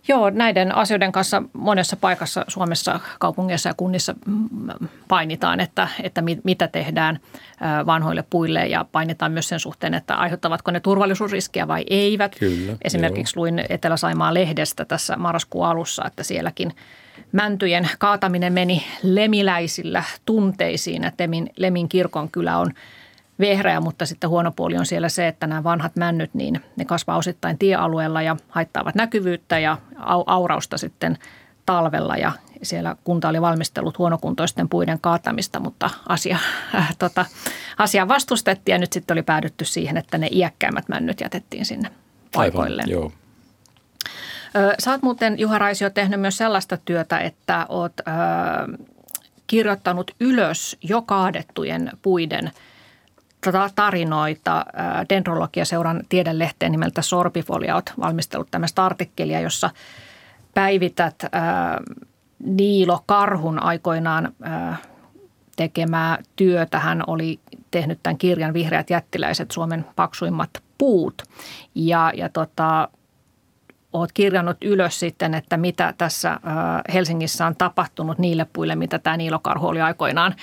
[0.09, 4.15] Joo, näiden asioiden kanssa monessa paikassa Suomessa, kaupungeissa ja kunnissa
[5.09, 7.21] painitaan, että, että mitä tehdään
[7.87, 12.37] vanhoille puille ja painitaan myös sen suhteen, että aiheuttavatko ne turvallisuusriskiä vai eivät.
[12.39, 13.41] Kyllä, Esimerkiksi joo.
[13.41, 16.73] luin Etelä-Saimaa lehdestä tässä marraskuun alussa, että sielläkin
[17.33, 22.73] mäntyjen kaataminen meni lemiläisillä tunteisiin, että Lemin, Lemin kirkon kyllä on–
[23.39, 27.17] vehreä, mutta sitten huono puoli on siellä se, että nämä vanhat männyt, niin ne kasvaa
[27.17, 29.79] osittain tiealueella ja haittaavat näkyvyyttä ja
[30.27, 31.19] aurausta sitten
[31.67, 36.39] talvella ja siellä kunta oli valmistellut huonokuntoisten puiden kaatamista, mutta asia,
[36.75, 37.25] äh, tota,
[37.79, 41.91] asia vastustettiin ja nyt sitten oli päädytty siihen, että ne iäkkäimmät männyt jätettiin sinne
[42.35, 42.83] paikoille.
[42.83, 43.13] Aivan, joo.
[44.79, 48.15] Sä oot muuten, Juha Raisio, tehnyt myös sellaista työtä, että oot äh,
[49.47, 52.51] kirjoittanut ylös jo kaadettujen puiden–
[53.75, 54.67] tarinoita.
[55.09, 59.71] Dendrologiaseuran tiedelehteen nimeltä Sorbifolia olet valmistellut tämmöistä artikkelia, jossa
[60.55, 61.25] päivität
[62.39, 64.33] Niilo Karhun aikoinaan
[65.57, 66.79] tekemää työtä.
[66.79, 71.23] Hän oli tehnyt tämän kirjan Vihreät jättiläiset, Suomen paksuimmat puut.
[71.75, 72.89] Ja, ja tota,
[73.93, 76.41] olet kirjannut ylös sitten, että mitä tässä
[76.93, 80.35] Helsingissä on tapahtunut niille puille, mitä tämä Niilo Karhu oli aikoinaan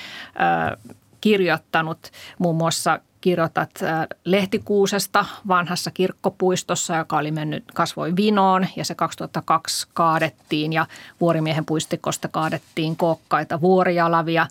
[1.23, 2.11] kirjoittanut.
[2.39, 9.87] Muun muassa kirjoitat äh, lehtikuusesta vanhassa kirkkopuistossa, joka oli mennyt, kasvoi vinoon ja se 2002
[9.93, 10.85] kaadettiin ja
[11.21, 14.47] vuorimiehen puistikosta kaadettiin kokkaita vuorialavia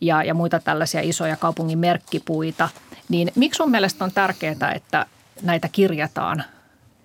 [0.00, 2.68] ja, ja muita tällaisia isoja kaupungin merkkipuita.
[3.08, 5.06] Niin miksi sun mielestä on tärkeää, että
[5.42, 6.44] näitä kirjataan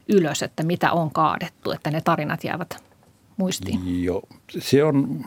[0.10, 2.84] ylös, että mitä on kaadettu, että ne tarinat jäävät
[3.38, 4.04] muistiin?
[4.04, 4.24] Joo,
[4.60, 5.26] se on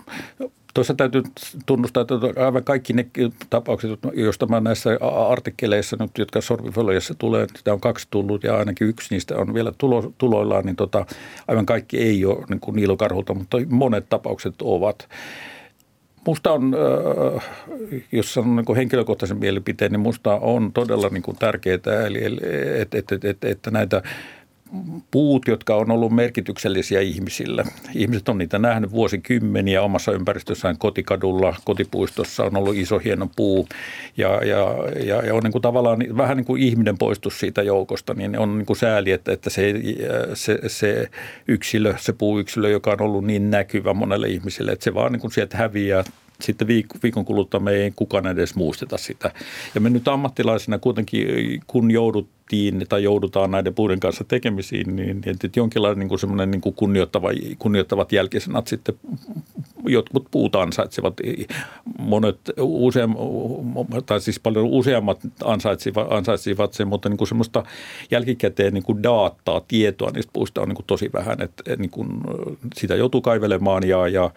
[0.75, 1.23] Tuossa täytyy
[1.67, 3.07] tunnustaa, että aivan kaikki ne
[3.51, 4.91] tapaukset, joista mä näissä
[5.29, 9.73] artikkeleissa nyt, jotka sorvifoliassa tulee, sitä on kaksi tullut ja ainakin yksi niistä on vielä
[9.79, 11.07] tulo, tuloillaan, niin tota,
[11.49, 15.09] aivan kaikki ei ole niin kuin Niilo Karhulta, mutta monet tapaukset ovat.
[16.27, 16.77] Musta on,
[18.13, 22.21] jos sanon niin henkilökohtaisen mielipiteen, niin musta on todella niin kuin tärkeää, eli,
[22.81, 24.03] että, että, että, että näitä–
[25.11, 27.65] puut, jotka on ollut merkityksellisiä ihmisille.
[27.95, 33.69] Ihmiset on niitä nähnyt vuosikymmeniä omassa ympäristössään kotikadulla, kotipuistossa on ollut iso hieno puu
[34.17, 38.15] ja, ja, ja, ja on niin kuin tavallaan vähän niin kuin ihminen poistus siitä joukosta,
[38.15, 39.75] niin on niin kuin sääli, että, että se,
[40.35, 41.11] se, se
[41.49, 45.33] yksilö, se puuyksilö, joka on ollut niin näkyvä monelle ihmiselle, että se vaan niin kuin
[45.33, 46.05] sieltä häviää
[46.41, 46.69] sitten
[47.03, 49.31] viikon kuluttua me ei kukaan edes muisteta sitä.
[49.75, 51.91] Ja me nyt ammattilaisina kuitenkin, kun
[52.53, 56.75] jouduttiin tai joudutaan näiden puiden kanssa tekemisiin, niin, niin jonkinlainen niin kuin semmoinen niin kuin
[56.75, 58.95] kunnioittava, kunnioittavat jälkisanat sitten
[59.87, 61.15] jotkut puut ansaitsevat.
[61.99, 63.15] Monet useam,
[64.07, 67.65] tai siis paljon useammat ansaitsivat, ansaitsivat sen, mutta niin kuin semmoista
[68.11, 71.43] jälkikäteen niin kuin dataa, tietoa niistä puista on niin kuin tosi vähän.
[71.43, 72.09] Että niin kuin
[72.75, 74.31] sitä joutuu kaivelemaan ja, ja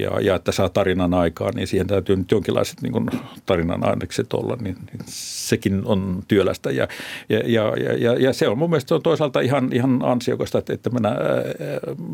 [0.00, 3.10] ja, ja että saa tarinan aikaa, niin siihen täytyy nyt jonkinlaiset niin
[3.46, 6.70] tarinan ainekset olla, niin, niin sekin on työlästä.
[6.70, 6.88] Ja,
[7.28, 10.90] ja, ja, ja, ja se on mun mielestä on toisaalta ihan, ihan ansiokasta, että, että
[10.90, 11.16] minä,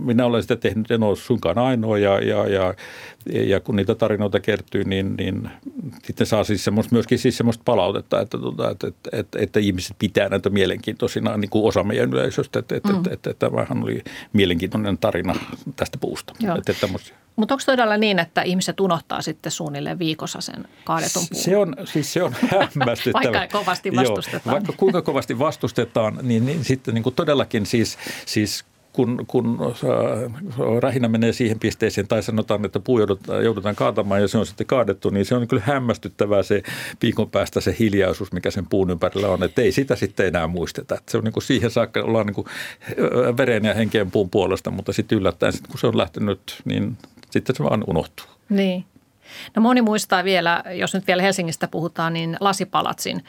[0.05, 2.75] minä olen sitä tehnyt, en ole suinkaan ainoa ja, ja, ja,
[3.33, 5.51] ja kun niitä tarinoita kertyy, niin, niin
[6.05, 8.39] sitten saa siis semmoista, myöskin siis semmoista palautetta, että,
[8.71, 12.89] että, että, että, että ihmiset pitää näitä mielenkiintoisina niin kuin osa meidän yleisöstä, että, että,
[12.89, 12.97] mm.
[12.97, 15.35] että, että, että tämähän oli mielenkiintoinen tarina
[15.77, 16.33] tästä puusta.
[16.59, 16.89] Että, että
[17.37, 21.43] mutta onko todella niin, että ihmiset unohtaa sitten suunnilleen viikossa sen kaadetun puun?
[21.43, 22.35] Se on, siis se on
[22.75, 23.33] hämmästyttävä.
[23.33, 24.43] vaikka kovasti vastustetaan.
[24.47, 29.59] Joo, vaikka kuinka kovasti vastustetaan, niin, niin sitten niin kuin todellakin siis, siis kun, kun
[29.61, 34.47] äh, rähinä menee siihen pisteeseen tai sanotaan, että puu joudutaan, joudutaan kaatamaan ja se on
[34.47, 36.63] sitten kaadettu, niin se on kyllä hämmästyttävää se
[37.03, 39.43] viikon päästä se hiljaisuus, mikä sen puun ympärillä on.
[39.43, 40.95] Että ei sitä sitten enää muisteta.
[40.95, 42.47] Että se on niin kuin siihen saakka ollaan niin kuin
[43.37, 46.97] veren ja henkeen puun puolesta, mutta sitten yllättäen, kun se on lähtenyt, niin
[47.31, 48.27] sitten se vaan unohtuu.
[48.49, 48.85] Niin.
[49.57, 53.25] No moni muistaa vielä, jos nyt vielä Helsingistä puhutaan, niin Lasipalatsin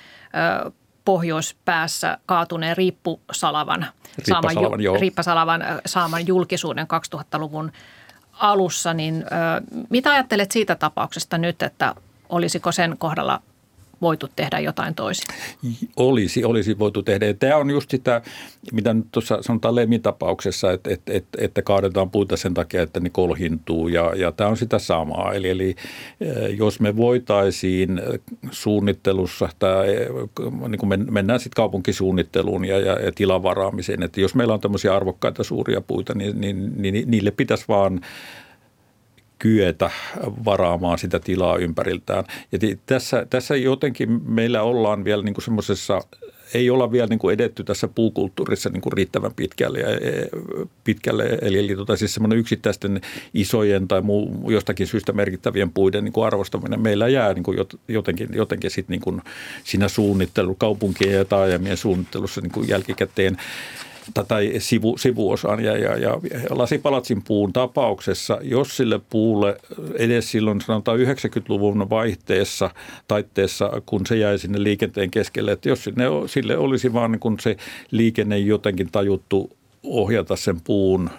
[0.67, 0.71] ö,
[1.05, 3.85] pohjoispäässä kaatuneen riippusalavan,
[4.17, 7.71] riippasalavan, saaman, riippasalavan saaman julkisuuden 2000-luvun
[8.33, 8.93] alussa.
[8.93, 11.95] Niin, ö, mitä ajattelet siitä tapauksesta nyt, että
[12.29, 13.41] olisiko sen kohdalla
[14.05, 15.25] voitu tehdä jotain toisin?
[15.97, 17.33] Olisi, olisi voitu tehdä.
[17.33, 18.21] tämä on just sitä,
[18.71, 23.09] mitä nyt tuossa sanotaan Lemmin-tapauksessa, että, että, että, että kaadetaan puita sen takia, että ne
[23.09, 25.33] kolhintuu ja, ja tämä on sitä samaa.
[25.33, 25.75] Eli, eli
[26.21, 28.01] eh, jos me voitaisiin
[28.51, 30.07] suunnittelussa, tämä, eh,
[30.67, 35.43] niin kuin mennään sitten kaupunkisuunnitteluun ja, ja, ja tilavaraamiseen, että jos meillä on tämmöisiä arvokkaita
[35.43, 38.01] suuria puita, niin, niin, niin niille pitäisi vaan
[39.39, 39.91] kyetä
[40.45, 42.23] varaamaan sitä tilaa ympäriltään.
[42.51, 46.01] Ja tässä, tässä jotenkin meillä ollaan vielä niin semmoisessa
[46.53, 49.79] ei olla vielä niin kuin edetty tässä puukulttuurissa niin kuin riittävän pitkälle.
[49.79, 50.27] E,
[50.83, 53.01] pitkälle eli, eli tota, siis semmoinen yksittäisten
[53.33, 58.29] isojen tai muu, jostakin syystä merkittävien puiden niin kuin arvostaminen meillä jää niin kuin jotenkin,
[58.33, 59.21] jotenkin sit niin kuin
[59.63, 63.37] siinä suunnittelu, kaupunkien ja taajamien suunnittelussa niin kuin jälkikäteen
[64.27, 65.63] tai sivu, sivuosaan.
[65.63, 69.57] Ja, ja, ja lasipalatsin puun tapauksessa, jos sille puulle
[69.93, 72.69] edes silloin sanotaan 90-luvun vaihteessa,
[73.07, 77.39] taitteessa, kun se jäi sinne liikenteen keskelle, että jos sinne, sille olisi vaan niin kun
[77.39, 77.57] se
[77.91, 81.09] liikenne jotenkin tajuttu ohjata sen puun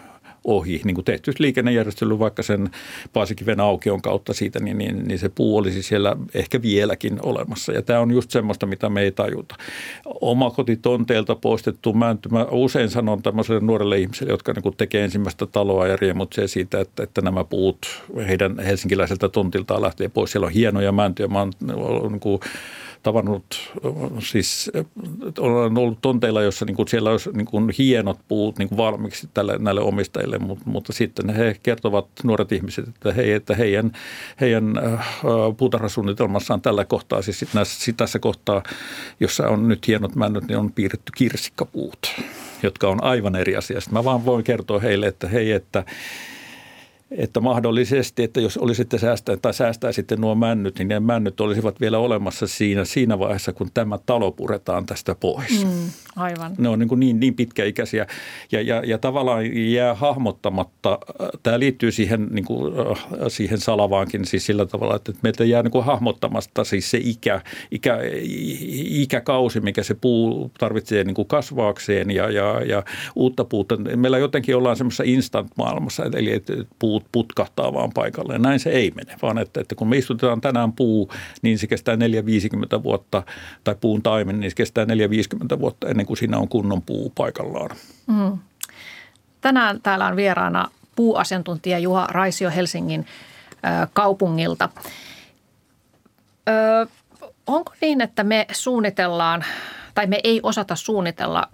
[0.47, 2.71] ohi, niin kuin tehty liikennejärjestely vaikka sen
[3.13, 7.73] Paasikiven aukion kautta siitä, niin, niin, niin se puu olisi siellä ehkä vieläkin olemassa.
[7.73, 9.55] Ja tämä on just semmoista, mitä me ei tajuta.
[10.21, 15.97] Omakotitonteelta poistettu mänty, mä usein sanon tämmöiselle nuorelle ihmiselle, jotka niin tekee ensimmäistä taloa ja
[15.97, 20.33] riemutse siitä, että, että nämä puut heidän helsinkiläiseltä tontiltaan lähtee pois.
[20.33, 21.29] Siellä on hienoja mäntyjä.
[21.29, 21.53] Mä oon
[22.13, 22.41] niin kuin,
[23.07, 23.73] tavannut,
[24.19, 24.71] siis
[25.39, 29.29] olen ollut tonteilla, jossa niin kuin siellä olisi niin kuin hienot puut niin kuin valmiiksi
[29.35, 33.93] tälle, näille omistajille, mutta, mutta sitten he kertovat, nuoret ihmiset, että, hei, että heidän,
[34.41, 35.07] heidän äh,
[35.57, 38.63] puutarhasuunnitelmassaan tällä kohtaa, siis näissä, tässä kohtaa,
[39.21, 41.99] jossa on nyt hienot männöt, niin on piirretty kirsikkapuut,
[42.63, 43.81] jotka on aivan eri asia.
[43.81, 45.85] Sitten mä vaan voin kertoa heille, että hei, että
[47.11, 51.81] että mahdollisesti, että jos olisitte säästää tai säästää sitten nuo männyt, niin ne männyt olisivat
[51.81, 55.65] vielä olemassa siinä, siinä vaiheessa, kun tämä talo puretaan tästä pois.
[55.67, 56.53] Mm, aivan.
[56.59, 58.07] Ne on niin, kuin niin, niin pitkäikäisiä
[58.53, 60.99] ja, ja, ja tavallaan jää hahmottamatta.
[61.43, 62.75] Tämä liittyy siihen, niin kuin,
[63.29, 67.41] siihen salavaankin siis sillä tavalla, että meiltä jää niin kuin hahmottamasta siis se ikä,
[67.71, 67.99] ikä,
[68.91, 72.83] ikäkausi, mikä se puu tarvitsee niin kuin kasvaakseen ja, ja, ja
[73.17, 73.77] uutta puuta.
[73.77, 78.43] Meillä jotenkin ollaan semmoisessa instant-maailmassa, eli että puu puut putkahtaa vaan paikalleen.
[78.43, 81.97] Näin se ei mene, vaan että, että kun me istutetaan tänään puu, niin se kestää
[81.97, 81.99] 4-50
[82.83, 83.23] vuotta,
[83.65, 84.89] tai puun taimen, niin se kestää 4-50
[85.61, 87.71] vuotta ennen kuin siinä on kunnon puu paikallaan.
[88.07, 88.39] Mm.
[89.41, 93.07] Tänään täällä on vieraana puuasiantuntija Juha Raisio Helsingin
[93.51, 94.69] ö, kaupungilta.
[96.49, 96.87] Ö,
[97.47, 99.45] onko niin, että me suunnitellaan
[99.95, 101.49] tai me ei osata suunnitella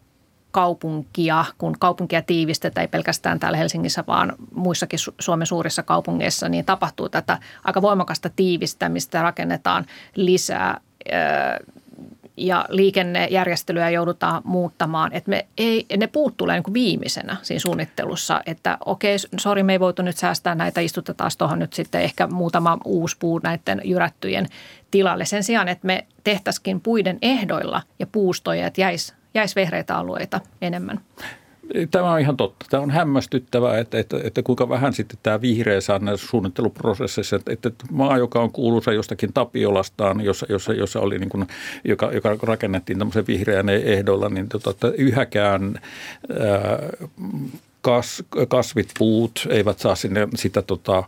[0.52, 7.08] kaupunkia, kun kaupunkia tiivistetään, ei pelkästään täällä Helsingissä, vaan muissakin Suomen suurissa kaupungeissa, niin tapahtuu
[7.08, 10.80] tätä aika voimakasta tiivistämistä, rakennetaan lisää
[12.36, 15.12] ja liikennejärjestelyä joudutaan muuttamaan.
[15.12, 19.80] Että me ei, ne puut tulee niin viimeisenä siinä suunnittelussa, että okei, sori, me ei
[19.80, 24.46] voitu nyt säästää näitä, istutetaan tuohon nyt sitten ehkä muutama uusi puu näiden jyrättyjen
[24.90, 25.24] tilalle.
[25.24, 31.00] Sen sijaan, että me tehtäisikin puiden ehdoilla ja puustoja, että jäisi jäisi vehreitä alueita enemmän.
[31.90, 32.66] Tämä on ihan totta.
[32.70, 37.36] Tämä on hämmästyttävää, että, että, että kuinka vähän sitten tämä vihreä saa näissä suunnitteluprosesseissa.
[37.36, 41.46] Että, että maa, joka on kuuluisa jostakin Tapiolastaan, jossa, jossa, jossa oli niin kuin,
[41.84, 45.80] joka, joka rakennettiin tämmöisen vihreän ehdolla, niin tota, että yhäkään
[46.40, 46.78] ää,
[47.80, 51.04] kas, kasvit, puut eivät saa sinne sitä tota,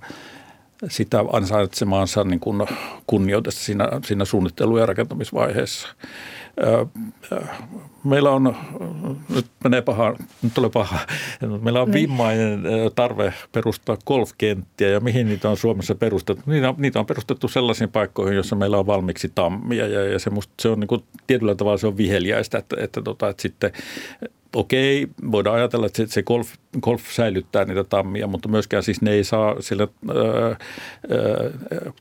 [0.88, 2.66] sitä ansaitsemaansa niin kuin
[3.06, 5.88] kunnioitusta siinä, siinä suunnittelu- ja rakentamisvaiheessa.
[8.05, 8.57] Meillä on,
[9.35, 10.99] nyt menee paha, nyt tulee paha,
[11.62, 12.03] meillä on niin.
[12.03, 12.62] vimmainen
[12.95, 16.51] tarve perustaa golfkenttiä ja mihin niitä on Suomessa perustettu.
[16.51, 20.55] Niitä, niitä on perustettu sellaisiin paikkoihin, joissa meillä on valmiiksi tammia ja, ja se, musta,
[20.62, 23.73] se on niin kuin, tietyllä tavalla se on viheliäistä, että, että, tota, että sitten
[24.55, 29.25] okei, voidaan ajatella, että se golf, golf säilyttää niitä tammia, mutta myöskään siis ne ei
[29.25, 30.57] saa, sillä ää,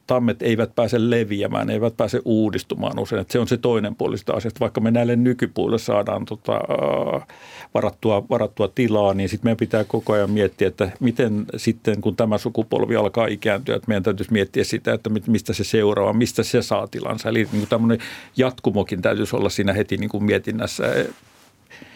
[0.08, 3.22] tammet eivät pääse leviämään, ne eivät pääse uudistumaan usein.
[3.22, 4.60] Että se on se toinen puoli sitä asiasta.
[4.60, 7.28] Vaikka me näille nykypuille saadaan tota, ää,
[7.74, 12.38] varattua, varattua tilaa, niin sitten meidän pitää koko ajan miettiä, että miten sitten, kun tämä
[12.38, 16.88] sukupolvi alkaa ikääntyä, että meidän täytyisi miettiä sitä, että mistä se seuraava, mistä se saa
[16.88, 17.30] tilansa.
[17.30, 17.98] Eli niin tämmöinen
[18.38, 20.84] jatkumokin täytyisi olla siinä heti niin kuin mietinnässä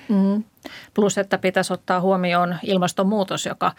[0.10, 0.44] Mm.
[0.94, 3.72] Plus, että pitäisi ottaa huomioon ilmastonmuutos, joka,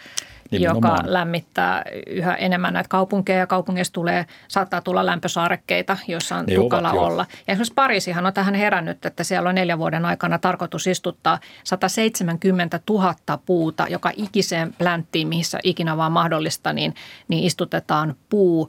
[0.51, 3.47] joka lämmittää yhä enemmän näitä kaupunkeja.
[3.47, 7.27] Kaupungeissa tulee, saattaa tulla lämpösaarekkeita, joissa on ne tukala ovat, olla.
[7.31, 12.81] Ja esimerkiksi Pariisihan on tähän herännyt, että siellä on neljän vuoden aikana tarkoitus istuttaa 170
[12.91, 13.15] 000
[13.47, 16.95] puuta, joka ikiseen plänttiin, missä ikinä vaan mahdollista, niin,
[17.29, 18.69] niin istutetaan puu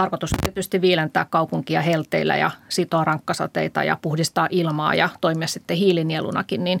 [0.00, 6.64] tarkoitus tietysti viilentää kaupunkia helteillä ja sitoa rankkasateita ja puhdistaa ilmaa ja toimia sitten hiilinielunakin,
[6.64, 6.80] niin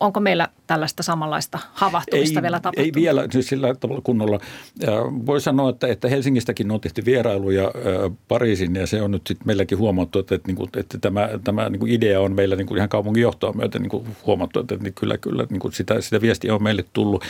[0.00, 2.96] onko meillä tällaista samanlaista havahtumista ei, vielä tapahtunut?
[2.96, 4.40] Ei vielä siis sillä tavalla kunnolla.
[5.26, 7.70] Voi sanoa, että, että Helsingistäkin on tehty vierailuja
[8.28, 11.80] Pariisin ja se on nyt sitten meilläkin huomattu, että, että, että, että tämä, tämä niin
[11.80, 14.90] kuin idea on meillä niin kuin ihan kaupungin johtoa myöten niin kuin huomattu, että, että
[14.90, 17.24] kyllä, kyllä niin kuin sitä, sitä viestiä on meille tullut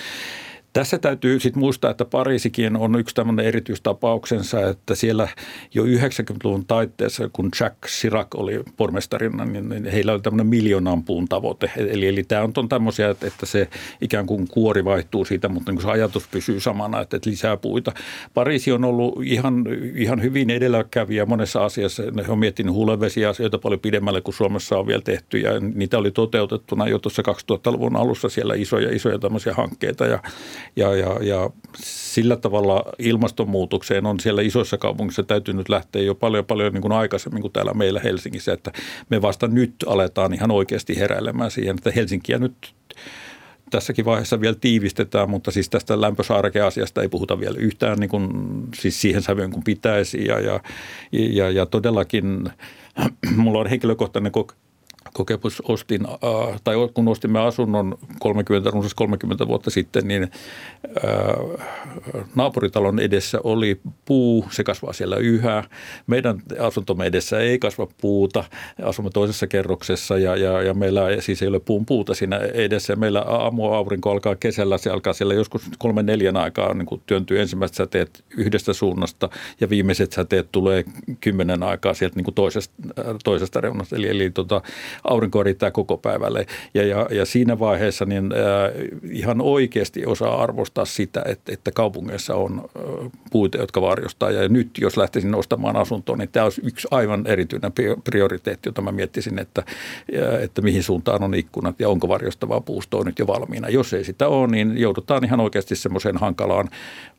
[0.76, 5.28] Tässä täytyy sitten muistaa, että Pariisikin on yksi tämmöinen erityistapauksensa, että siellä
[5.74, 11.28] jo 90-luvun taitteessa, kun Jack Chirac oli pormestarina, niin, niin heillä oli tämmöinen miljoonan puun
[11.28, 11.70] tavoite.
[11.76, 13.68] Eli, eli tämä on, on tämmöisiä, että, että se
[14.00, 17.92] ikään kuin kuori vaihtuu siitä, mutta niin se ajatus pysyy samana, että, että lisää puita.
[18.34, 22.02] Pariisi on ollut ihan, ihan hyvin edelläkävijä monessa asiassa.
[22.02, 26.88] Ne on miettinyt hulevesiasioita paljon pidemmälle kuin Suomessa on vielä tehty ja niitä oli toteutettuna
[26.88, 30.22] jo tuossa 2000-luvun alussa siellä isoja, isoja tämmöisiä hankkeita ja,
[30.76, 36.72] ja, ja, ja sillä tavalla ilmastonmuutokseen on siellä isoissa kaupungissa täytynyt lähteä jo paljon paljon
[36.72, 38.72] niin kuin aikaisemmin kuin täällä meillä Helsingissä, että
[39.10, 42.74] me vasta nyt aletaan ihan oikeasti heräilemään siihen, että Helsinkiä nyt
[43.70, 48.28] tässäkin vaiheessa vielä tiivistetään, mutta siis tästä lämpösaarekeasiasta ei puhuta vielä yhtään niin kuin,
[48.74, 50.24] siis siihen sävyyn kuin pitäisi.
[50.24, 50.60] Ja, ja,
[51.12, 52.50] ja, ja todellakin
[53.36, 54.32] mulla on henkilökohtainen
[55.16, 60.30] kokemus ostin, äh, tai kun ostimme asunnon 30, runsas 30 vuotta sitten, niin äh,
[62.34, 65.64] naapuritalon edessä oli puu, se kasvaa siellä yhä.
[66.06, 68.44] Meidän asuntomme edessä ei kasva puuta,
[68.82, 72.96] asumme toisessa kerroksessa ja, ja, ja meillä siis ei ole puun puuta siinä edessä.
[72.96, 77.76] Meillä aamuaurinko alkaa kesällä, se alkaa siellä joskus kolme neljän aikaa niin kuin työntyy ensimmäiset
[77.76, 79.28] säteet yhdestä suunnasta
[79.60, 80.84] ja viimeiset säteet tulee
[81.20, 82.74] kymmenen aikaa sieltä niin kuin toisesta,
[83.24, 83.96] toisesta reunasta.
[83.96, 84.62] Eli, eli tota,
[85.10, 86.46] aurinko riittää koko päivälle.
[86.74, 88.38] Ja, ja, ja siinä vaiheessa niin äh,
[89.10, 94.30] ihan oikeasti osaa arvostaa sitä, että, että kaupungeissa on äh, puita, jotka varjostaa.
[94.30, 97.72] Ja nyt jos lähtisin ostamaan asuntoon, niin tämä olisi yksi aivan erityinen
[98.04, 99.62] prioriteetti, jota mä miettisin, että,
[100.18, 103.68] äh, että mihin suuntaan on ikkunat ja onko varjostavaa puustoa nyt jo valmiina.
[103.68, 106.68] Jos ei sitä ole, niin joudutaan ihan oikeasti semmoiseen hankalaan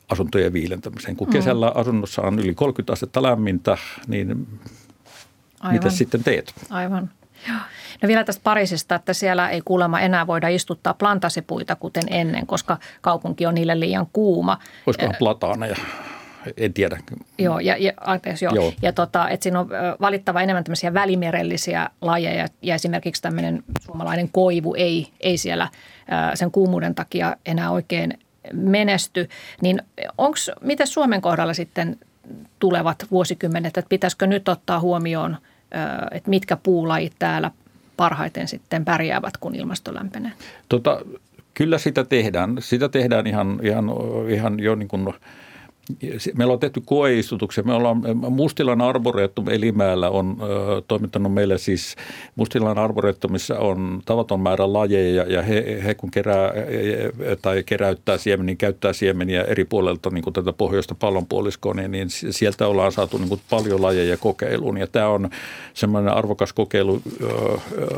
[0.08, 1.16] asuntojen viilentämiseen.
[1.16, 1.32] Kun mm.
[1.32, 4.46] kesällä asunnossa on yli 30 astetta lämmintä, niin
[5.72, 6.54] mitä sitten teet?
[6.70, 7.10] Aivan.
[7.48, 7.58] Joo.
[8.02, 12.76] No vielä tästä Pariisista, että siellä ei kuulemma enää voida istuttaa plantasipuita kuten ennen, koska
[13.00, 14.58] kaupunki on niille liian kuuma.
[14.86, 15.76] Olisikohan plataaneja?
[16.56, 16.98] En tiedä.
[17.38, 18.54] Joo, ja, ja, anteeksi, joo.
[18.54, 18.72] joo.
[18.82, 19.68] ja tota, että siinä on
[20.00, 25.68] valittava enemmän tämmöisiä välimerellisiä lajeja ja esimerkiksi tämmöinen suomalainen koivu ei, ei siellä
[26.34, 28.18] sen kuumuuden takia enää oikein
[28.52, 29.28] menesty.
[29.62, 29.82] Niin
[30.18, 31.98] onko, miten Suomen kohdalla sitten
[32.58, 35.36] tulevat vuosikymmenet, että pitäisikö nyt ottaa huomioon–
[36.10, 37.50] että mitkä puulajit täällä
[37.98, 40.32] parhaiten sitten pärjäävät, kun ilmasto lämpenee?
[40.68, 41.00] Tota,
[41.54, 42.56] kyllä sitä tehdään.
[42.60, 43.90] Sitä tehdään ihan, ihan,
[44.28, 45.14] ihan jo niin kuin–
[46.36, 47.64] Meillä on tehty koeistutuksia.
[47.64, 51.96] Me ollaan, Mustilan arboreettum Elimäällä on ö, toimittanut meille siis,
[52.36, 56.52] Mustilan arboreettumissa on tavaton määrä lajeja ja he, he kun kerää
[57.42, 62.08] tai keräyttää siemeniä, niin käyttää siemeniä eri puolelta niin kuin tätä pohjoista pallonpuoliskoa, niin, niin
[62.10, 64.78] sieltä ollaan saatu niin kuin paljon lajeja kokeiluun.
[64.78, 65.30] Ja tämä on
[65.74, 67.02] semmoinen arvokas kokeilu,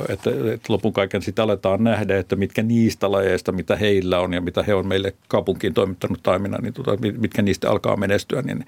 [0.09, 4.41] että, että lopun kaiken sitä aletaan nähdä, että mitkä niistä lajeista, mitä heillä on ja
[4.41, 8.65] mitä he on meille kaupunkiin toimittanut taimina, niin tota, mitkä niistä alkaa menestyä, niin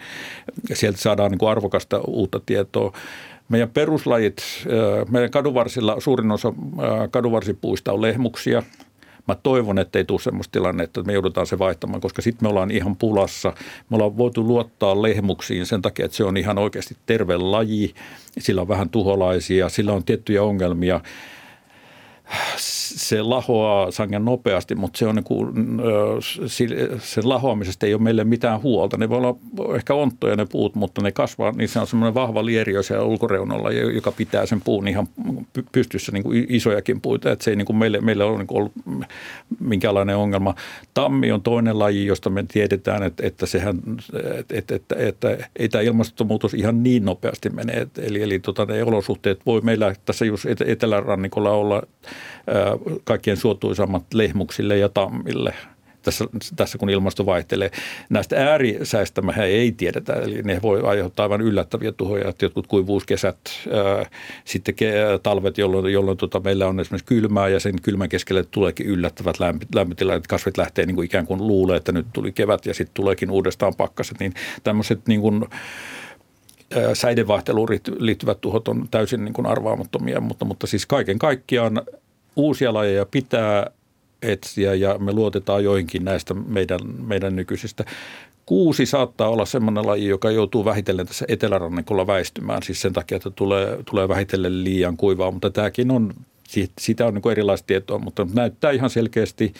[0.72, 2.92] sieltä saadaan niin kuin arvokasta uutta tietoa.
[3.48, 4.42] Meidän peruslajit,
[5.10, 6.52] meidän kadunvarsilla suurin osa
[7.10, 8.62] kadunvarsipuista on lehmuksia.
[9.28, 12.48] Mä toivon, että ei tule sellaista tilannetta, että me joudutaan se vaihtamaan, koska sitten me
[12.48, 13.52] ollaan ihan pulassa.
[13.90, 17.94] Me ollaan voitu luottaa lehmuksiin sen takia, että se on ihan oikeasti terve laji.
[18.38, 21.00] Sillä on vähän tuholaisia, sillä on tiettyjä ongelmia
[22.56, 25.52] se lahoaa sangen nopeasti, mutta se on niin kuin,
[26.98, 28.96] sen lahoamisesta ei ole meille mitään huolta.
[28.96, 29.36] Ne voi olla
[29.76, 33.72] ehkä onttoja ne puut, mutta ne kasvaa, niin se on semmoinen vahva lierio siellä ulkoreunalla,
[33.72, 35.08] joka pitää sen puun ihan
[35.72, 37.32] pystyssä niin kuin isojakin puita.
[37.32, 38.72] Että se ei niin kuin meille, meille ole niin kuin ollut
[39.60, 40.54] minkäänlainen ongelma.
[40.94, 43.78] Tammi on toinen laji, josta me tiedetään, että, että, sehän,
[44.38, 47.86] että, että, että, että ei tämä ilmastonmuutos ihan niin nopeasti mene.
[47.98, 51.82] Eli, eli tota, ne olosuhteet voi meillä tässä just etelärannikolla olla
[53.04, 55.54] kaikkien suotuisammat lehmuksille ja tammille.
[56.02, 56.24] Tässä,
[56.56, 57.70] tässä kun ilmasto vaihtelee.
[58.10, 63.38] Näistä äärisäistä mehän ei tiedetä, eli ne voi aiheuttaa aivan yllättäviä tuhoja, että jotkut kuivuuskesät,
[63.72, 64.06] ää,
[64.44, 64.74] sitten
[65.22, 69.36] talvet, jolloin, jolloin tota, meillä on esimerkiksi kylmää ja sen kylmän keskelle tuleekin yllättävät
[69.74, 73.30] lämpötilat, kasvit lähtee niin kuin ikään kuin luulee, että nyt tuli kevät ja sitten tuleekin
[73.30, 75.44] uudestaan pakkaset, niin tämmöiset niin kuin,
[76.94, 81.82] säidevaihteluun liittyvät tuhot on täysin niin kuin arvaamattomia, mutta, mutta siis kaiken kaikkiaan
[82.36, 83.70] uusia lajeja pitää
[84.22, 87.84] etsiä ja me luotetaan joihinkin näistä meidän, meidän nykyisistä.
[88.46, 93.30] Kuusi saattaa olla sellainen laji, joka joutuu vähitellen tässä etelärannikolla väistymään, siis sen takia, että
[93.30, 96.14] tulee, tulee vähitellen liian kuivaa, mutta tämäkin on,
[96.80, 99.52] sitä on niin erilaista tietoa, mutta näyttää ihan selkeästi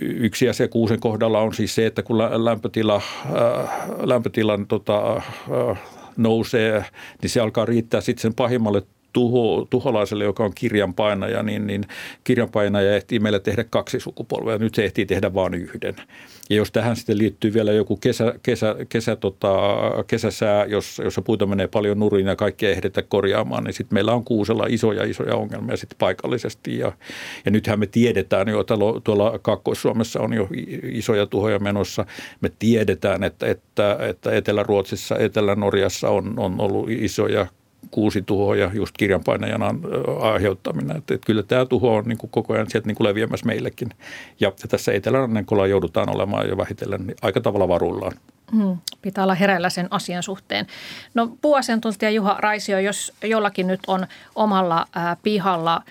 [0.00, 3.70] Yksi asia kuusen kohdalla on siis se, että kun lämpötila, äh,
[4.02, 5.80] lämpötilan tota, äh,
[6.16, 6.84] nousee,
[7.22, 8.82] niin se alkaa riittää sitten sen pahimmalle
[9.12, 11.84] tuho, tuholaiselle, joka on kirjanpainaja, niin, niin
[12.24, 14.58] kirjanpainaja ehtii meille tehdä kaksi sukupolvea.
[14.58, 15.96] Nyt se ehtii tehdä vain yhden.
[16.50, 19.48] Ja jos tähän sitten liittyy vielä joku kesä, kesä, kesä, tota,
[20.06, 24.24] kesäsää, jos, jossa puita menee paljon nurin ja kaikkea ehditä korjaamaan, niin sitten meillä on
[24.24, 26.78] kuusella isoja, isoja ongelmia sitten paikallisesti.
[26.78, 26.92] Ja,
[27.44, 30.48] ja nythän me tiedetään jo, että tuolla Kaakkois-Suomessa on jo
[30.82, 32.06] isoja tuhoja menossa.
[32.40, 37.46] Me tiedetään, että, että, että Etelä-Ruotsissa, Etelä-Norjassa on, on ollut isoja
[37.90, 39.74] kuusi tuhoja just kirjanpainajana
[40.20, 40.94] aiheuttamina.
[40.94, 43.88] Että, että kyllä tämä tuho on niin kuin koko ajan sieltä niin kuin leviämässä meillekin.
[44.40, 48.12] Ja tässä Etelä-Rannenkolla joudutaan olemaan jo vähitellen niin aika tavalla varuillaan.
[48.52, 50.66] Hmm, pitää olla hereillä sen asian suhteen.
[51.14, 55.82] No puuasiantuntija Juha Raisio, jos jollakin nyt on omalla äh, pihalla äh,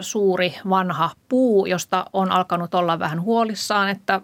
[0.00, 4.20] suuri vanha puu, josta on alkanut olla vähän huolissaan, että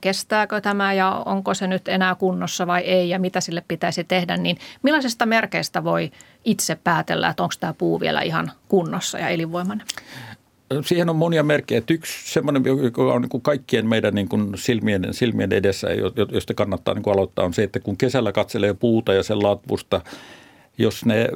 [0.00, 4.36] kestääkö tämä ja onko se nyt enää kunnossa vai ei ja mitä sille pitäisi tehdä,
[4.36, 6.10] niin millaisesta merkeistä voi
[6.44, 9.86] itse päätellä, että onko tämä puu vielä ihan kunnossa ja elinvoimainen?
[10.82, 11.82] Siihen on monia merkkejä.
[11.90, 14.52] Yksi semmoinen, joka on niin kuin kaikkien meidän niin kuin
[15.12, 15.88] silmien, edessä,
[16.32, 20.00] josta kannattaa niin kuin aloittaa, on se, että kun kesällä katselee puuta ja sen latvusta–
[20.78, 21.28] jos ne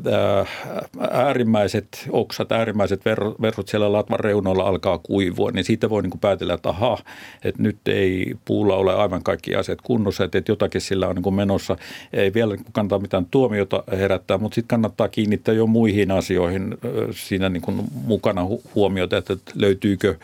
[1.11, 3.01] äärimmäiset oksat, äärimmäiset
[3.43, 6.99] verhot siellä latvan reunoilla alkaa kuivua, niin siitä voi niin kuin päätellä, että aha,
[7.45, 11.35] että nyt ei puulla ole aivan kaikki asiat kunnossa, että jotakin sillä on niin kuin
[11.35, 11.77] menossa.
[12.13, 16.75] Ei vielä kannata mitään tuomiota herättää, mutta sitten kannattaa kiinnittää jo muihin asioihin
[17.11, 20.15] siinä niin kuin mukana huomiota, että löytyykö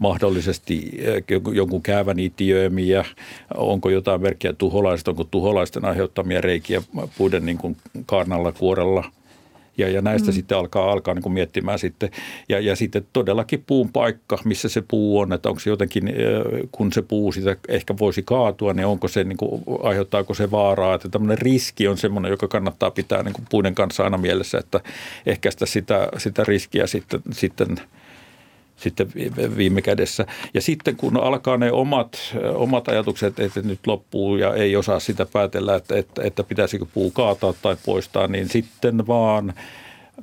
[0.00, 1.22] mahdollisesti eh,
[1.52, 3.04] jonkun käyvän itiöimiä,
[3.54, 6.82] onko jotain merkkiä tuholaista, onko tuholaisten aiheuttamia reikiä
[7.18, 7.76] puiden niin kuin
[8.06, 9.04] kaarnalla, kuorella–
[9.80, 10.32] ja, ja näistä mm.
[10.32, 12.10] sitten alkaa, alkaa niin kuin miettimään sitten.
[12.48, 16.14] Ja, ja sitten todellakin puun paikka, missä se puu on, että onko se jotenkin, eh,
[16.72, 20.94] kun se puu sitä ehkä voisi kaatua, niin onko se, niin kuin, aiheuttaako se vaaraa.
[20.94, 24.80] Että tämmöinen riski on semmoinen, joka kannattaa pitää niin kuin puiden kanssa aina mielessä, että
[25.26, 27.68] ehkäistä sitä, sitä riskiä sitten, sitten–
[28.80, 29.12] sitten
[29.56, 30.26] viime kädessä.
[30.54, 32.18] Ja sitten kun alkaa ne omat,
[32.54, 37.10] omat ajatukset, että nyt loppuu ja ei osaa sitä päätellä, että, että, että pitäisikö puu
[37.10, 39.54] kaataa tai poistaa, niin sitten vaan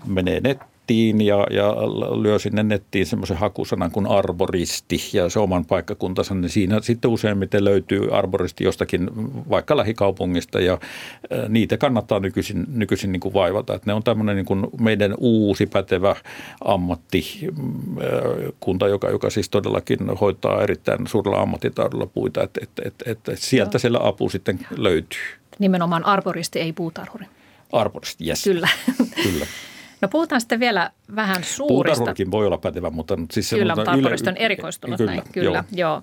[0.05, 1.75] menee nettiin nettiin ja, ja
[2.21, 7.63] lyö sinne nettiin semmoisen hakusanan kuin arboristi ja se oman paikkakuntansa, niin siinä sitten useimmiten
[7.63, 9.09] löytyy arboristi jostakin
[9.49, 10.79] vaikka lähikaupungista ja
[11.49, 13.75] niitä kannattaa nykyisin, nykyisin niin kuin vaivata.
[13.75, 16.15] Että ne on tämmöinen niin kuin meidän uusi pätevä
[16.65, 23.75] ammattikunta, joka, joka siis todellakin hoitaa erittäin suurella ammattitaidolla puita, että, että, että, että sieltä
[23.75, 23.79] Joo.
[23.79, 25.19] siellä apu sitten löytyy.
[25.59, 27.25] Nimenomaan arboristi, ei puutarhuri.
[27.71, 28.43] Arboristi, yes.
[28.43, 28.69] Kyllä.
[29.23, 29.45] Kyllä.
[30.01, 31.97] No puhutaan sitten vielä vähän suurista.
[31.97, 35.23] Puutarhurikin voi olla pätevä, mutta siis Kyllä, mutta arborist on erikoistunut kyllä, näin.
[35.31, 35.91] Kyllä, joo.
[35.91, 36.01] joo.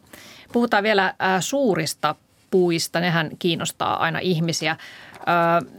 [0.52, 2.14] Puhutaan vielä äh, suurista
[2.50, 4.70] puista, nehän kiinnostaa aina ihmisiä.
[4.70, 4.78] Äh,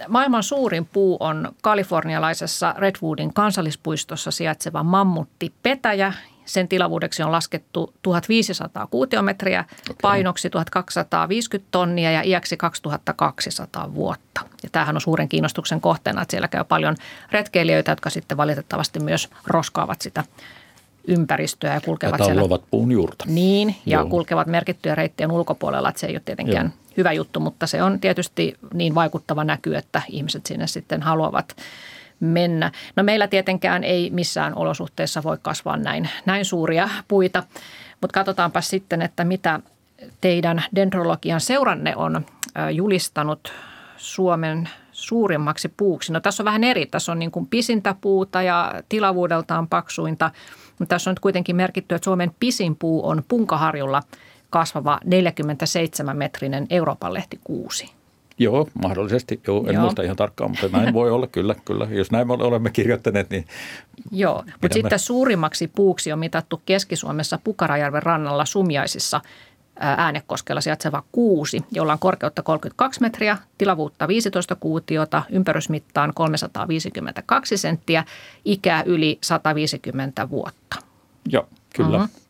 [0.07, 6.13] maailman suurin puu on kalifornialaisessa Redwoodin kansallispuistossa sijaitseva mammutti petäjä,
[6.45, 9.95] sen tilavuudeksi on laskettu 1500 kuutiometriä, okay.
[10.01, 14.41] painoksi 1250 tonnia ja iäksi 2200 vuotta.
[14.63, 16.95] Ja tämähän on suuren kiinnostuksen kohteena, että siellä käy paljon
[17.31, 20.23] retkeilijöitä, jotka sitten valitettavasti myös roskaavat sitä
[21.07, 22.59] ympäristöä ja kulkevat ja siellä.
[22.71, 23.25] puun juurta.
[23.27, 24.09] Niin, ja Joo.
[24.09, 26.93] kulkevat merkittyjä reittien ulkopuolella, että se ei ole tietenkään Joo.
[26.97, 31.55] hyvä juttu, mutta se on tietysti niin vaikuttava näky, että ihmiset sinne sitten haluavat
[32.25, 32.71] mennä.
[32.95, 37.43] No meillä tietenkään ei missään olosuhteessa voi kasvaa näin, näin suuria puita,
[38.01, 39.59] mutta katsotaanpa sitten, että mitä
[40.21, 42.25] teidän dendrologian seuranne on
[42.71, 43.53] julistanut
[43.97, 46.13] Suomen suurimmaksi puuksi.
[46.13, 46.85] No tässä on vähän eri.
[46.85, 50.31] Tässä on niin kuin pisintä puuta ja tilavuudeltaan paksuinta,
[50.79, 54.03] mutta tässä on nyt kuitenkin merkitty, että Suomen pisin puu on Punkaharjulla
[54.49, 57.94] kasvava 47-metrinen Euroopan lehti kuusi.
[58.37, 59.41] Joo, mahdollisesti.
[59.47, 59.81] Joo, en Joo.
[59.81, 61.87] muista ihan tarkkaan, mutta näin voi olla kyllä, kyllä.
[61.89, 63.45] Jos näin olemme kirjoittaneet, niin
[64.11, 69.21] Joo, mutta sitten suurimmaksi puuksi on mitattu Keski-Suomessa Pukarajärven rannalla Sumjaisissa
[69.79, 78.03] Äänekoskella sijaitseva kuusi, jolla on korkeutta 32 metriä, tilavuutta 15 kuutiota, ympärysmittaan 352 senttiä,
[78.45, 80.75] ikää yli 150 vuotta.
[81.29, 81.97] Joo, kyllä.
[81.97, 82.24] Uh-huh.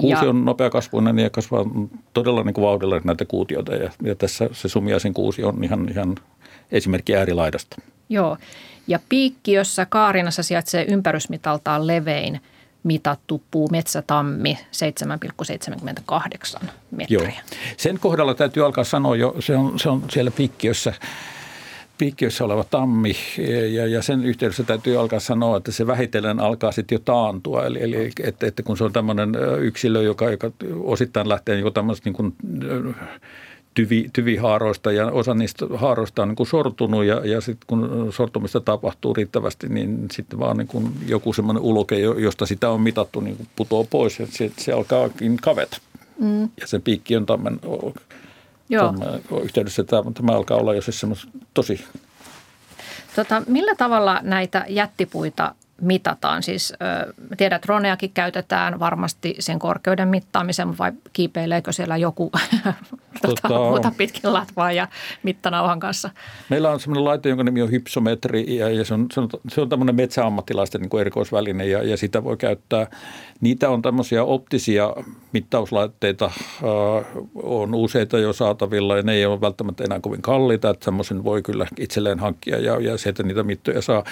[0.00, 1.64] Kuusi ja, on nopea kasvuinen ja kasvaa
[2.12, 6.14] todella niin kuin vauhdilla näitä kuutioita ja, ja tässä se sumiaisen kuusi on ihan, ihan
[6.72, 7.76] esimerkki äärilaidasta.
[8.08, 8.36] Joo,
[8.86, 12.40] ja piikkiössä Kaarinassa sijaitsee ympärysmitaltaan levein
[12.82, 14.58] mitattu puu metsätammi
[16.62, 17.18] 7,78 metriä.
[17.20, 17.28] Joo.
[17.76, 20.92] Sen kohdalla täytyy alkaa sanoa jo, se on, se on siellä piikkiössä–
[21.98, 23.16] piikkiössä oleva tammi
[23.72, 27.66] ja, ja sen yhteydessä täytyy alkaa sanoa, että se vähitellen alkaa sitten jo taantua.
[27.66, 32.10] Eli, eli että, että kun se on tämmöinen yksilö, joka, joka osittain lähtee niin tämmöistä
[32.10, 32.34] niin kuin,
[33.74, 38.60] tyvi, tyvihaaroista ja osa niistä haaroista on niin kuin sortunut ja, ja sitten kun sortumista
[38.60, 43.36] tapahtuu riittävästi, niin sitten vaan niin kuin joku semmoinen uloke, josta sitä on mitattu, niin
[43.36, 45.76] kuin putoo pois ja se, se alkaakin kaveta.
[46.20, 46.42] Mm.
[46.42, 47.60] Ja se piikki on tammen
[48.68, 48.94] Joo.
[49.42, 49.84] yhteydessä.
[49.84, 51.06] Tämä, tämä alkaa olla jo siis
[51.54, 51.84] tosi
[53.16, 56.42] Tota, millä tavalla näitä jättipuita mitataan?
[56.42, 62.32] Siis äh, tiedät, että droneakin käytetään varmasti sen korkeuden mittaamisen, vai kiipeileekö siellä joku
[63.22, 64.88] tota, tota, pitkin latvaa ja
[65.22, 66.10] mittanauhan kanssa?
[66.50, 69.60] Meillä on sellainen laite, jonka nimi on hypsometri ja, ja se, on, se, on, se
[69.60, 72.86] on tämmöinen metsäammattilaisten niin erikoisväline ja, ja sitä voi käyttää.
[73.40, 74.94] Niitä on tämmöisiä optisia
[75.32, 80.84] mittauslaitteita, äh, on useita jo saatavilla ja ne ei ole välttämättä enää kovin kalliita, että
[80.84, 84.04] semmoisen voi kyllä itselleen hankkia ja, ja sieltä niitä mittoja saa.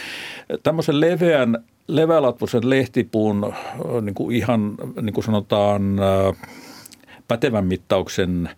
[0.62, 1.51] Tämmöisen leveän
[1.88, 3.54] levälatvuisen lehtipuun
[4.02, 5.82] niin kuin ihan niin kuin sanotaan
[7.28, 8.50] pätevän mittauksen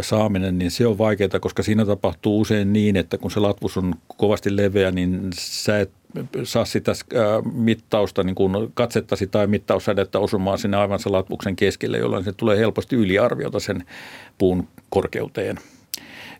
[0.00, 3.94] saaminen, niin se on vaikeaa, koska siinä tapahtuu usein niin, että kun se latvus on
[4.16, 5.90] kovasti leveä, niin sä et
[6.44, 6.92] saa sitä
[7.52, 12.58] mittausta, niin kuin katsettasi tai mittaussädettä osumaan sinne aivan se latvuksen keskelle, jolloin se tulee
[12.58, 13.84] helposti yliarviota sen
[14.38, 15.58] puun korkeuteen–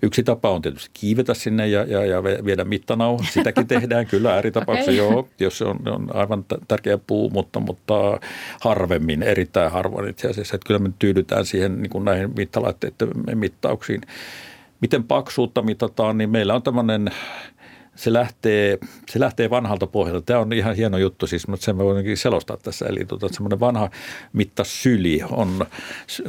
[0.03, 3.25] Yksi tapa on tietysti kiivetä sinne ja, ja, ja viedä mittanauha.
[3.31, 5.13] Sitäkin tehdään kyllä ääritapauksessa, okay.
[5.13, 8.21] joo, jos se on, on aivan tärkeä puu, mutta, mutta
[8.61, 10.55] harvemmin, erittäin harvoin itse asiassa.
[10.57, 14.01] Että kyllä me tyydytään siihen niin kuin näihin mittalaitteiden mittauksiin.
[14.81, 17.11] Miten paksuutta mitataan, niin meillä on tämmöinen
[17.99, 18.79] se lähtee,
[19.11, 20.23] se lähtee vanhalta pohjalta.
[20.23, 22.87] Tämä on ihan hieno juttu, siis, mutta sen voin selostaa tässä.
[22.87, 23.91] Eli tuota, semmoinen vanha
[24.33, 25.67] mittasyli on,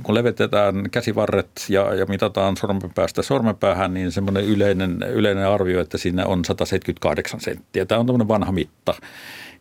[0.04, 6.26] kun levetetään käsivarret ja, ja mitataan sormenpäästä sormenpäähän, niin semmoinen yleinen, yleinen arvio, että siinä
[6.26, 7.86] on 178 senttiä.
[7.86, 8.94] Tämä on tämmöinen vanha mitta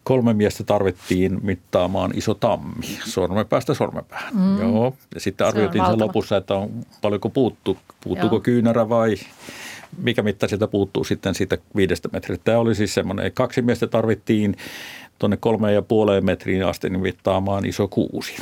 [0.03, 4.37] kolme miestä tarvittiin mittaamaan iso tammi sormenpäästä sormenpäähän.
[4.37, 4.61] Mm.
[4.61, 4.95] Joo.
[5.15, 6.71] Ja sitten arvioitiin se sen lopussa, että on,
[7.03, 8.41] paljonko puuttu, puuttuuko Joo.
[8.41, 9.17] kyynärä vai
[10.03, 12.45] mikä mitta sieltä puuttuu sitten siitä viidestä metristä.
[12.45, 14.57] Tämä oli siis semmoinen, kaksi miestä tarvittiin
[15.18, 18.36] tuonne kolmeen ja puoleen metriin asti niin mittaamaan iso kuusi.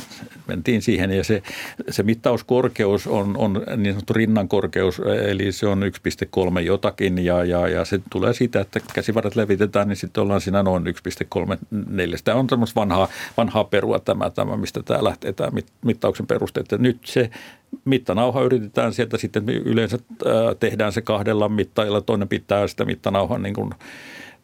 [0.47, 1.43] Mentiin siihen ja se,
[1.89, 5.83] se mittauskorkeus on, on niin sanottu rinnan korkeus, eli se on
[6.55, 10.63] 1,3 jotakin ja, ja, ja se tulee siitä, että käsivarret levitetään, niin sitten ollaan siinä
[10.63, 10.91] noin 1,34.
[12.23, 15.51] Tämä on semmoista vanhaa, vanhaa perua tämä, tämä, mistä tämä lähtee tämä
[15.85, 16.71] mittauksen perusteet.
[16.77, 17.29] nyt se
[17.87, 19.99] mittanauha yritetään sieltä sitten yleensä
[20.59, 23.71] tehdään se kahdella mittailla, toinen pitää sitä mittanauhan niin kuin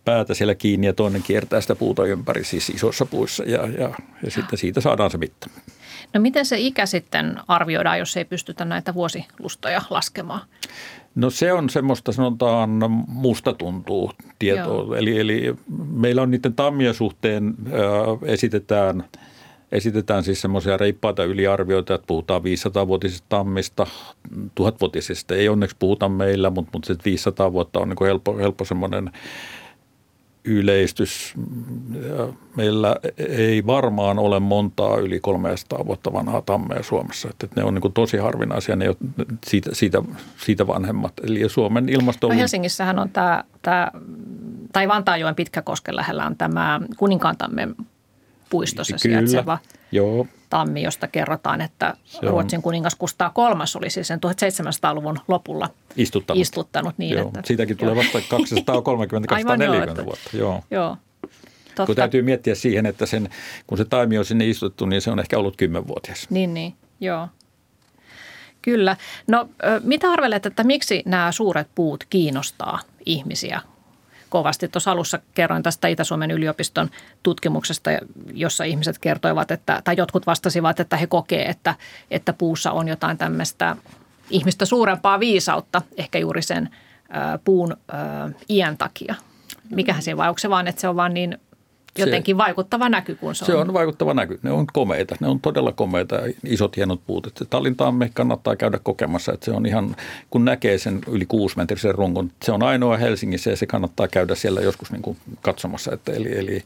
[0.06, 4.32] päätä siellä kiinni ja toinen kiertää sitä puuta ympäri, siis isossa puissa ja, ja, ja
[4.32, 5.50] sitten siitä saadaan se mitta.
[6.14, 10.42] No miten se ikä sitten arvioidaan, jos ei pystytä näitä vuosilustoja laskemaan?
[11.16, 12.70] No se on semmoista sanotaan
[13.08, 14.98] musta tuntuu tietoa.
[14.98, 15.56] Eli, eli
[15.92, 19.04] meillä on niiden tammien suhteen äh, esitetään,
[19.74, 23.88] esitetään siis semmoisia reippaita yliarvioita, että puhutaan 500-vuotisesta tammista,
[24.36, 29.12] 1000-vuotisesta ei onneksi puhuta meillä, mutta, mutta se 500 vuotta on niin helppo, helppo semmoinen
[30.46, 31.34] yleistys.
[32.56, 37.30] Meillä ei varmaan ole montaa yli 300 vuotta vanhaa tammea Suomessa.
[37.30, 38.86] Että ne on niin tosi harvinaisia, ne
[39.46, 40.02] siitä, siitä,
[40.38, 41.14] siitä vanhemmat.
[41.24, 42.28] Eli Suomen ilmasto...
[42.28, 43.92] No Helsingissähän on tämä, tämä
[44.74, 47.76] tai Vantaajoen Pitkäkosken lähellä on tämä Kuninkaantammen
[48.54, 49.02] puistossa Kyllä.
[49.02, 49.58] sijaitseva
[49.92, 50.28] Joo.
[50.50, 56.42] tammi, josta kerrotaan, että se Ruotsin kuningas Kustaa kolmas oli siis sen 1700-luvun lopulla istuttanut.
[56.42, 57.28] istuttanut niin, joo.
[57.28, 58.20] että, Siitäkin tulee vasta
[60.02, 60.38] 230-240 vuotta.
[60.38, 60.64] Joo.
[60.72, 60.98] joo.
[61.76, 61.86] Totta.
[61.86, 63.30] Kun täytyy miettiä siihen, että sen,
[63.68, 66.28] kun se taimi on sinne istuttu, niin se on ehkä ollut kymmenvuotias.
[66.30, 67.28] Niin, niin, joo.
[68.62, 68.98] Kyllä.
[69.28, 69.50] No
[69.84, 73.62] mitä arvelet, että miksi nämä suuret puut kiinnostaa ihmisiä
[74.34, 74.68] kovasti.
[74.68, 76.90] Tuossa alussa kerroin tästä Itä-Suomen yliopiston
[77.24, 77.90] tutkimuksesta,
[78.34, 81.76] jossa ihmiset kertoivat, että, tai jotkut vastasivat, että he kokee, että,
[82.12, 83.76] että puussa on jotain tämmöistä
[84.30, 86.70] ihmistä suurempaa viisautta, ehkä juuri sen
[87.44, 87.78] puun
[88.50, 89.16] iän takia.
[89.70, 91.38] Mikähän se vai onko se vaan, että se on vaan niin
[91.98, 93.58] jotenkin se, vaikuttava näky, kun se, se on.
[93.58, 94.40] Se on vaikuttava näky.
[94.44, 95.16] Ne on komeita.
[95.20, 96.16] Ne on todella komeita,
[96.46, 97.28] isot hienot puut.
[97.28, 99.96] Että Tallintaamme kannattaa käydä kokemassa, että se on ihan,
[100.30, 104.62] kun näkee sen yli kuusimetrisen rungon, se on ainoa Helsingissä ja se kannattaa käydä siellä
[104.62, 105.94] joskus niin kuin katsomassa.
[105.94, 106.64] Että eli, eli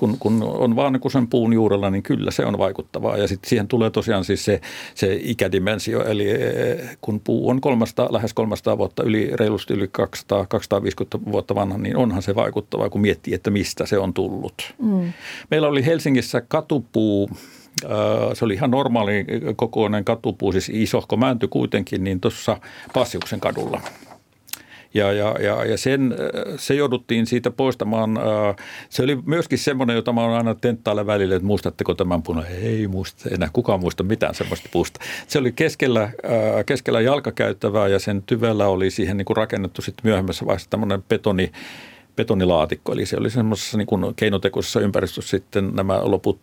[0.00, 3.16] kun, kun on vaan niin sen puun juurella, niin kyllä se on vaikuttavaa.
[3.16, 4.60] Ja sitten siihen tulee tosiaan siis se,
[4.94, 10.46] se ikädimensio, eli eh, kun puu on 300, lähes 300 vuotta, yli, reilusti yli 200,
[10.46, 14.59] 250 vuotta vanha, niin onhan se vaikuttavaa, kun miettii, että mistä se on tullut.
[14.82, 15.12] Mm.
[15.50, 17.30] Meillä oli Helsingissä katupuu,
[18.34, 22.58] se oli ihan normaali kokoinen katupuu, siis isohko mänty kuitenkin, niin tuossa
[22.94, 23.80] Passiuksen kadulla–
[24.94, 26.14] Ja, ja, ja, ja sen,
[26.56, 28.18] se jouduttiin siitä poistamaan.
[28.88, 32.44] Se oli myöskin semmoinen, jota mä oon aina tenttailla välillä, että muistatteko tämän punan?
[32.62, 35.00] Ei muista enää kukaan muista mitään semmoista puusta.
[35.26, 36.10] Se oli keskellä,
[36.66, 41.52] keskellä jalkakäyttävää ja sen tyvellä oli siihen niin kuin rakennettu sitten myöhemmässä vaiheessa tämmöinen betoni,
[42.16, 42.92] betonilaatikko.
[42.92, 46.40] Eli se oli semmoisessa niin kuin keinotekoisessa ympäristössä sitten nämä loput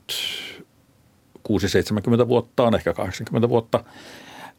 [2.23, 3.83] 6-70 vuotta on, ehkä 80 vuotta–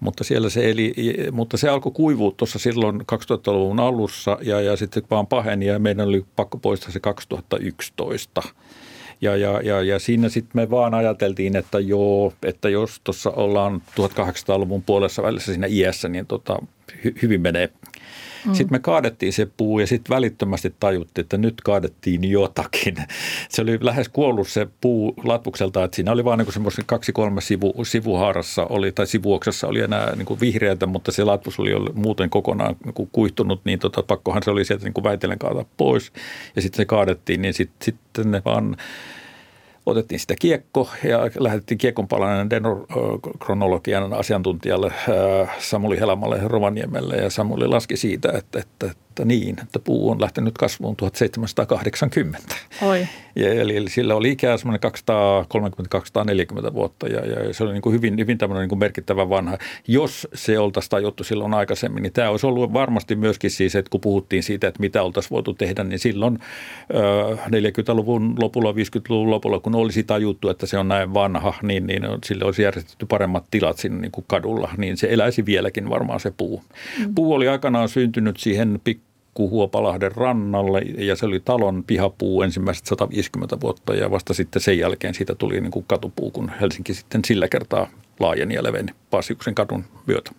[0.01, 0.95] mutta siellä se eli,
[1.33, 6.09] mutta se alkoi kuivua tuossa silloin 2000-luvun alussa ja, ja sitten vaan paheni ja meidän
[6.09, 8.43] oli pakko poistaa se 2011.
[9.21, 13.83] Ja, ja, ja, ja siinä sitten me vaan ajateltiin, että joo, että jos tuossa ollaan
[14.01, 16.59] 1800-luvun puolessa välissä siinä iässä, niin tota,
[17.05, 17.71] hy, hyvin menee
[18.47, 18.55] Mm.
[18.55, 22.97] Sitten me kaadettiin se puu ja sitten välittömästi tajuttiin, että nyt kaadettiin jotakin.
[23.49, 27.85] Se oli lähes kuollut se puu latvukselta, että siinä oli vain niin semmoisen kaksi-kolme sivu,
[27.85, 32.77] sivuhaarassa oli, tai sivuoksessa oli enää niin kuin vihreätä, mutta se latvus oli muuten kokonaan
[32.85, 36.13] niin kuihtunut, niin tota, pakkohan se oli sieltä niin kuin väitellen kaata pois.
[36.57, 38.77] Ja sitten se kaadettiin, niin sitten, sitten ne vaan
[39.91, 44.93] otettiin sitä kiekko ja lähetettiin kiekonpalainen dendrokronologian asiantuntijalle
[45.59, 50.59] Samuli Helamalle Rovaniemelle ja Samuli laski siitä, että, että, että niin, että puu on lähtenyt
[50.59, 52.55] kasvuun 1780.
[52.83, 53.07] Oi.
[53.37, 54.91] Ja, eli, eli sillä oli ikää semmoinen
[56.71, 59.59] 230-240 vuotta ja, ja se oli niin kuin hyvin, hyvin tämmöinen niin kuin merkittävä vanha.
[59.89, 64.01] Jos se oltaisiin tajuttu silloin aikaisemmin, niin tämä olisi ollut varmasti myöskin siis, että kun
[64.01, 66.39] puhuttiin siitä, että mitä oltaisiin voitu tehdä, niin silloin
[67.47, 72.45] 40-luvun lopulla, 50-luvun lopulla, kun olisi tajuttu, että se on näin vanha, niin, niin sille
[72.45, 76.63] olisi järjestetty paremmat tilat sinne niin kuin kadulla, niin se eläisi vieläkin varmaan se puu.
[76.99, 77.15] Mm.
[77.15, 79.08] Puu oli aikanaan syntynyt siihen pikku
[79.39, 85.15] Huopalahden rannalle ja se oli talon pihapuu ensimmäiset 150 vuotta ja vasta sitten sen jälkeen
[85.15, 87.89] siitä tuli niin kuin katupuu, kun Helsinki sitten sillä kertaa
[88.21, 90.31] laajeni ja leveni Paasiuksen kadun myötä.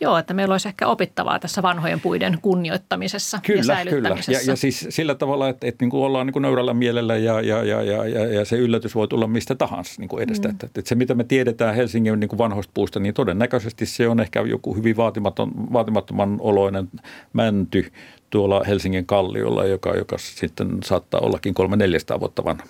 [0.00, 4.32] Joo, että meillä olisi ehkä opittavaa tässä vanhojen puiden kunnioittamisessa kyllä, ja säilyttämisessä.
[4.32, 7.16] Kyllä, ja, ja siis sillä tavalla, että, että niin kuin ollaan niin kuin nöyrällä mielellä
[7.16, 10.48] ja, ja, ja, ja, ja, ja se yllätys voi tulla mistä tahansa niin kuin edestä.
[10.48, 10.54] Mm.
[10.54, 14.20] Että, että se, mitä me tiedetään Helsingin niin kuin vanhoista puista, niin todennäköisesti se on
[14.20, 16.88] ehkä joku hyvin vaatimaton, vaatimattoman oloinen
[17.32, 17.92] mänty
[18.30, 22.64] tuolla Helsingin kalliolla, joka, joka sitten saattaa ollakin kolme neljästä vuotta vanha.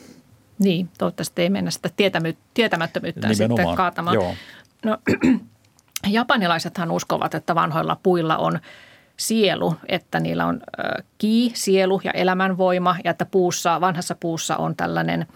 [0.59, 1.91] Niin, toivottavasti ei mennä sitä
[2.55, 4.14] tietämättömyyttä Nimenomaan, sitten kaatamaan.
[4.14, 4.35] Joo.
[4.85, 4.99] No,
[6.07, 8.61] Japanilaisethan uskovat, että vanhoilla puilla on
[9.16, 10.61] sielu, että niillä on
[11.18, 15.26] ki, sielu ja elämänvoima ja että puussa, vanhassa puussa on tällainen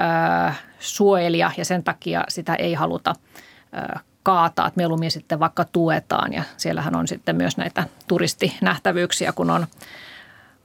[0.00, 6.32] ö, suojelija ja sen takia sitä ei haluta ö, kaataa, että mieluummin sitten vaikka tuetaan
[6.32, 9.66] ja siellähän on sitten myös näitä turistinähtävyyksiä, kun on,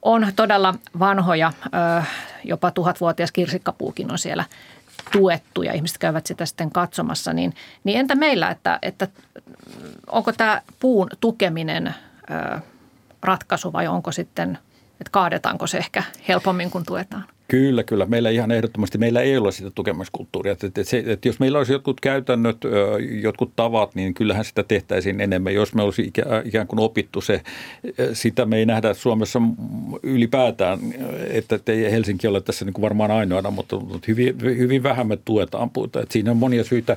[0.02, 2.02] on todella vanhoja, ö,
[2.44, 4.44] jopa tuhatvuotias kirsikkapuukin on siellä
[5.12, 9.08] tuettu ja ihmiset käyvät sitä sitten katsomassa, niin, niin entä meillä, että, että
[10.06, 11.94] onko tämä puun tukeminen
[12.30, 12.60] ö,
[13.22, 14.58] ratkaisu vai onko sitten,
[14.92, 17.24] että kaadetaanko se ehkä helpommin kuin tuetaan?
[17.48, 18.06] Kyllä, kyllä.
[18.06, 20.52] Meillä ihan ehdottomasti, meillä ei ole sitä tukemiskulttuuria.
[20.52, 22.56] Että, että, se, että jos meillä olisi jotkut käytännöt,
[23.22, 25.54] jotkut tavat, niin kyllähän sitä tehtäisiin enemmän.
[25.54, 26.12] Jos me olisi
[26.44, 27.42] ikään kuin opittu se,
[28.12, 29.42] sitä me ei nähdä Suomessa
[30.02, 30.78] ylipäätään,
[31.30, 35.06] että, että ei Helsinki ole tässä niin kuin varmaan ainoana, mutta, mutta hyvin, hyvin vähän
[35.06, 36.00] me tuetaan puuta.
[36.00, 36.96] Että siinä on monia syitä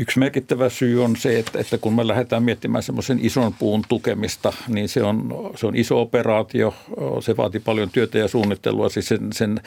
[0.00, 4.52] Yksi merkittävä syy on se, että, että kun me lähdetään miettimään semmoisen ison puun tukemista,
[4.68, 6.74] niin se on, se on iso operaatio,
[7.20, 8.88] se vaatii paljon työtä ja suunnittelua.
[8.88, 9.60] Siis sen, sen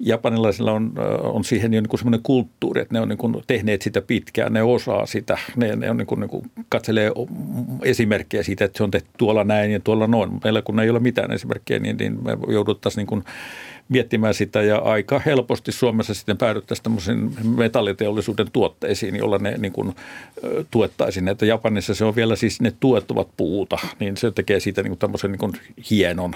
[0.00, 4.02] japanilaisilla on, on siihen jo niin semmoinen kulttuuri, että ne on niin kuin tehneet sitä
[4.02, 7.12] pitkään, ne osaa sitä, ne, ne on niin kuin, niin kuin katselee
[7.82, 10.30] esimerkkejä siitä, että se on tehty tuolla näin ja tuolla noin.
[10.44, 13.24] Meillä kun ei ole mitään esimerkkejä, niin, niin me jouduttaisiin niin kuin
[13.88, 19.94] miettimään sitä ja aika helposti Suomessa sitten päädyttäisiin tämmöisen metalliteollisuuden tuotteisiin, jolla ne niin kuin,
[20.70, 21.28] tuettaisiin.
[21.28, 24.98] Että Japanissa se on vielä siis ne tuettavat puuta, niin se tekee siitä niin kuin
[24.98, 25.52] tämmöisen niin kuin
[25.90, 26.34] hienon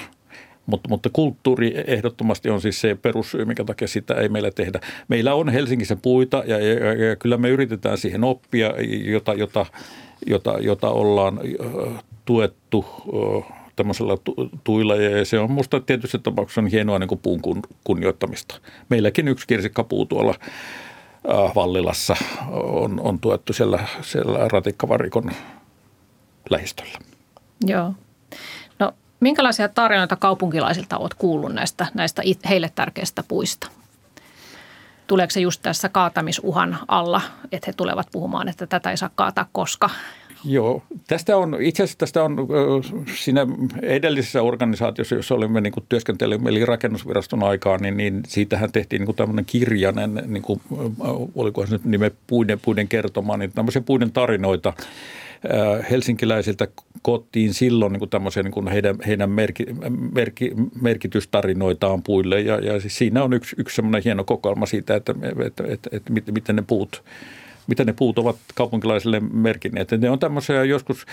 [0.66, 4.80] mutta, mutta kulttuuri ehdottomasti on siis se perussyy, mikä takia sitä ei meillä tehdä.
[5.08, 8.74] Meillä on Helsingissä puita ja, ja, ja kyllä me yritetään siihen oppia,
[9.04, 9.66] jota, jota,
[10.26, 11.40] jota, jota ollaan
[12.24, 12.84] tuettu
[13.76, 14.14] tämmöisellä
[14.64, 17.40] tuilla ja se on minusta tietysti tapauksessa on hienoa niin kuin puun
[17.84, 18.54] kunnioittamista.
[18.88, 20.34] Meilläkin yksi kirsikkapuu tuolla
[21.54, 22.16] Vallilassa
[22.50, 25.30] on, on tuettu siellä, siellä ratikkavarikon
[26.50, 26.98] lähistöllä.
[27.66, 27.94] Joo.
[28.78, 33.68] No minkälaisia tarinoita kaupunkilaisilta olet kuullut näistä, näistä heille tärkeistä puista?
[35.06, 37.20] Tuleeko se just tässä kaatamisuhan alla,
[37.52, 39.90] että he tulevat puhumaan, että tätä ei saa kaataa koska
[40.44, 42.36] Joo, tästä on, itse asiassa tästä on
[43.16, 43.46] siinä
[43.82, 49.44] edellisessä organisaatiossa, jossa olimme niin työskentelimme, eli rakennusviraston aikaa, niin, niin siitähän tehtiin niin tämmöinen
[49.44, 50.60] kirjainen, niin kuin,
[51.34, 54.72] olikohan se nime puiden, puiden kertoma, niin tämmöisiä puiden tarinoita
[55.90, 56.68] helsinkiläisiltä
[57.02, 59.66] koottiin silloin niin kuin tämmöisiä niin kuin heidän, heidän merki,
[60.14, 65.14] merki, merkitystarinoitaan puille ja, ja siis siinä on yksi, yksi semmoinen hieno kokoelma siitä, että,
[65.46, 67.02] että, että, että miten ne puut
[67.66, 69.90] mitä ne puut ovat kaupunkilaisille merkinneet.
[69.90, 71.06] Ne on tämmöisiä joskus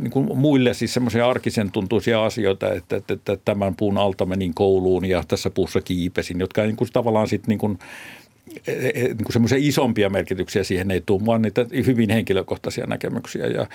[0.00, 4.54] niin kuin muille siis semmoisia arkisen tuntuisia asioita, että, että, että tämän puun alta menin
[4.54, 7.78] kouluun ja tässä puussa kiipesin, jotka niin kuin tavallaan sitten niin kuin
[8.66, 13.46] E, e, niin kuin semmoisia isompia merkityksiä siihen ei tule, vaan niitä hyvin henkilökohtaisia näkemyksiä
[13.46, 13.66] ja,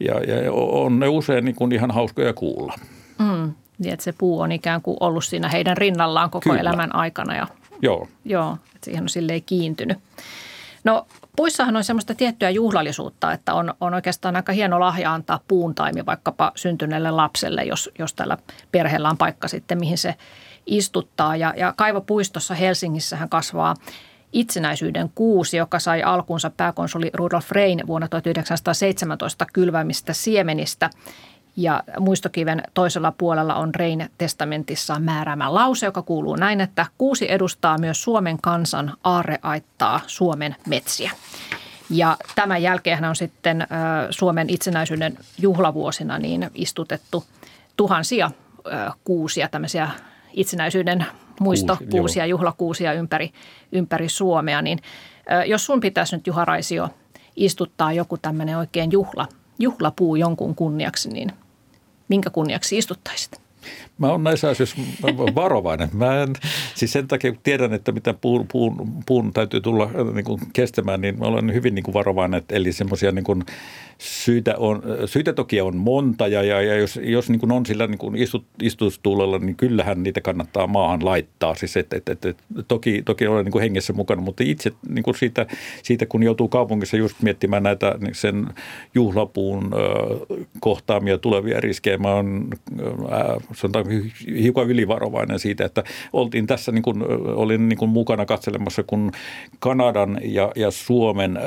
[0.00, 2.74] ja, ja on ne usein niin kuin ihan hauskoja kuulla.
[3.18, 6.60] Mm, niin että se puu on ikään kuin ollut siinä heidän rinnallaan koko Kyllä.
[6.60, 7.46] elämän aikana ja
[7.82, 8.08] Joo.
[8.24, 9.98] Joo, että siihen on silleen kiintynyt.
[10.84, 11.06] No
[11.36, 16.52] puissahan on semmoista tiettyä juhlallisuutta, että on, on oikeastaan aika hieno lahja antaa puuntaimi vaikkapa
[16.54, 18.38] syntyneelle lapselle, jos, jos tällä
[18.72, 20.14] perheellä on paikka sitten, mihin se
[20.66, 21.36] istuttaa.
[21.36, 23.74] Ja, ja Kaivopuistossa Helsingissähän kasvaa
[24.32, 30.90] itsenäisyyden kuusi, joka sai alkunsa pääkonsuli Rudolf Rein vuonna 1917 kylvämistä siemenistä.
[31.56, 37.78] Ja muistokiven toisella puolella on Rein testamentissa määräämä lause, joka kuuluu näin, että kuusi edustaa
[37.78, 41.10] myös Suomen kansan aarreaittaa Suomen metsiä.
[41.90, 43.66] Ja tämän jälkeen on sitten
[44.10, 47.24] Suomen itsenäisyyden juhlavuosina niin istutettu
[47.76, 48.30] tuhansia
[49.04, 49.90] kuusia tämmöisiä
[50.32, 51.06] itsenäisyyden
[51.40, 53.32] muistokuusia, juhlakuusia ympäri,
[53.72, 54.78] ympäri Suomea, niin
[55.46, 56.88] jos sun pitäisi nyt Juha Raisio
[57.36, 59.28] istuttaa joku tämmöinen oikein juhla,
[59.58, 61.32] juhlapuu jonkun kunniaksi, niin
[62.08, 63.40] minkä kunniaksi istuttaisit?
[63.98, 64.76] Mä oon näissä asioissa
[65.34, 65.88] varovainen.
[65.92, 66.28] Mä en,
[66.74, 71.00] siis sen takia, kun tiedän, että mitä puun, puun, puun täytyy tulla niin kuin kestämään,
[71.00, 72.42] niin mä olen hyvin niin kuin varovainen.
[72.48, 73.44] Eli semmoisia niin
[74.02, 77.86] syitä, on, syitä toki on monta ja, ja, ja jos, jos niin kuin on sillä
[77.86, 81.54] niin kuin istut, istustuulella, niin kyllähän niitä kannattaa maahan laittaa.
[81.54, 82.36] Siis et, et, et,
[82.68, 85.46] toki, toki olen niin kuin hengessä mukana, mutta itse niin kuin siitä,
[85.82, 88.46] siitä, kun joutuu kaupungissa just miettimään näitä niin sen
[88.94, 92.48] juhlapuun äh, kohtaamia tulevia riskejä, mä oon
[92.80, 93.86] äh, sanotaan
[94.42, 99.12] hiukan ylivarovainen siitä, että oltiin tässä niin kuin, olin niin kuin mukana katselemassa, kun
[99.58, 101.38] Kanadan ja, ja Suomen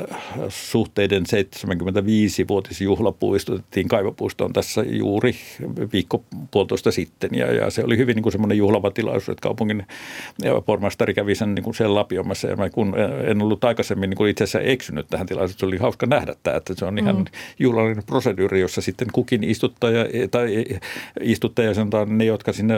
[0.48, 1.26] suhteiden
[2.46, 5.34] 75-vuotisjuhlapuu istutettiin kaivopuistoon tässä juuri
[5.92, 9.86] viikko puolitoista sitten ja, ja se oli hyvin niin kuin semmoinen juhlava tilaisuus, että kaupungin
[10.66, 12.94] pormastari kävi sen, niin kuin sen lapiomassa ja mä kun
[13.26, 16.56] en ollut aikaisemmin niin kuin itse asiassa eksynyt tähän tilaisuuteen, se oli hauska nähdä tämä,
[16.56, 17.24] että se on ihan mm.
[17.58, 20.64] juhlallinen proseduuri, jossa sitten kukin istuttaja tai
[21.20, 22.74] istuttaja sanotaan ne, jotka sinne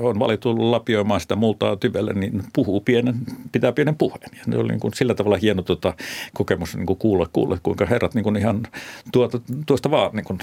[0.00, 3.14] on valittu lapioimaan sitä multaa tyvelle, niin puhuu pienen,
[3.52, 4.30] pitää pienen puheen.
[4.32, 5.94] Ja ne oli niin kuin sillä tavalla hieno tuota,
[6.34, 8.62] kokemus niin kuin kuulla, kuulla, kuinka herrat niin kuin ihan
[9.12, 10.38] tuota, tuosta vaan niin kuin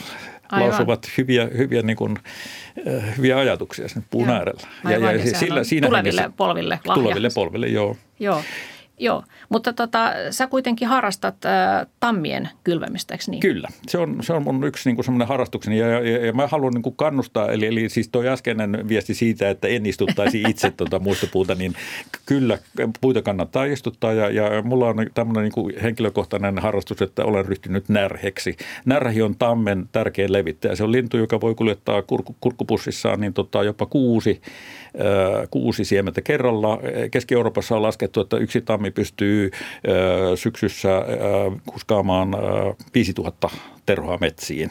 [0.51, 2.17] lausuvat hyviä, hyviä, niin kuin,
[2.87, 4.37] äh, hyviä ajatuksia sen puun Joo.
[4.37, 4.67] äärellä.
[4.83, 7.01] Aivan, ja, ja sillä, siinä tuleville hengessä, polville lahja.
[7.03, 7.95] Tuleville polville, joo.
[8.19, 8.43] Joo.
[8.99, 13.39] Joo, mutta tota, sä kuitenkin harrastat äh, tammien kylvämistä, eikö niin?
[13.39, 16.73] Kyllä, se on, se on mun yksi niin semmoinen harrastukseni ja, ja, ja mä haluan
[16.73, 20.99] niin kuin kannustaa, eli, eli siis toi äskeinen viesti siitä, että en istuttaisi itse tuota
[20.99, 21.73] muistopuuta, niin
[22.25, 22.57] kyllä
[23.01, 27.89] puita kannattaa istuttaa ja, ja mulla on tämmöinen niin kuin henkilökohtainen harrastus, että olen ryhtynyt
[27.89, 28.57] närheksi.
[28.85, 30.75] Närhi on tammen tärkein levittäjä.
[30.75, 34.41] Se on lintu, joka voi kuljettaa kurku, kurkkupussissaan niin tota, jopa kuusi,
[35.51, 36.79] kuusi siementä kerralla.
[37.11, 39.51] Keski-Euroopassa on laskettu, että yksi tammi pystyy
[40.35, 40.89] syksyssä
[41.65, 42.35] kuskaamaan
[42.93, 43.49] 5000
[43.85, 44.69] terhoa metsiin.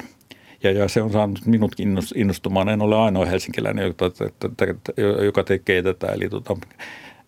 [0.62, 2.68] Ja, ja se on saanut minutkin innostumaan.
[2.68, 3.94] En ole ainoa helsinkiläinen,
[5.24, 6.06] joka tekee tätä.
[6.06, 6.56] Eli tota,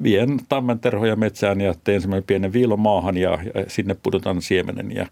[0.03, 4.95] vien tammenterhoja metsään ja teen semmoinen pienen viilon maahan ja, ja sinne pudotan siemenen.
[4.95, 5.07] Ja,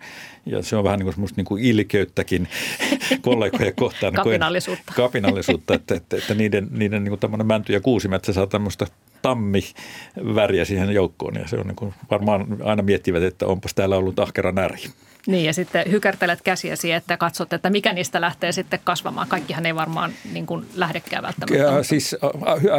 [0.46, 2.48] ja se on vähän niin kuin semmoista niin kuin ilkeyttäkin
[3.22, 4.12] kollegoja kohtaan.
[4.12, 4.92] kapinallisuutta.
[4.96, 8.86] Kapinallisuutta, että, että, että niiden, niiden niin kuin tämmöinen mänty- ja kuusimetsä saa tämmöistä
[9.22, 11.34] tammi-väriä siihen joukkoon.
[11.34, 14.78] Ja se on niin kuin, varmaan aina miettivät, että onpas täällä ollut ahkera näri.
[15.26, 19.28] Niin ja sitten hykertelet käsiäsi, että katsot, että mikä niistä lähtee sitten kasvamaan.
[19.28, 21.56] Kaikkihan ei varmaan niin kuin lähdekään välttämättä.
[21.56, 22.16] Ja, siis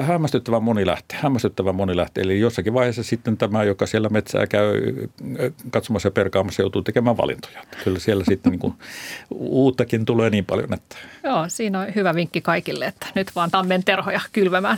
[0.02, 1.20] hämmästyttävän moni lähtee.
[1.22, 2.24] Hämmästyttävän moni lähtee.
[2.24, 4.82] Eli jossakin vaiheessa sitten tämä, joka siellä metsää käy
[5.70, 7.64] katsomassa ja perkaamassa, joutuu tekemään valintoja.
[7.84, 8.74] Kyllä siellä sitten niin kuin,
[9.32, 10.74] uuttakin tulee niin paljon.
[10.74, 10.96] Että...
[11.24, 14.78] Joo, siinä on hyvä vinkki kaikille, että nyt vaan tammen terhoja kylvämään.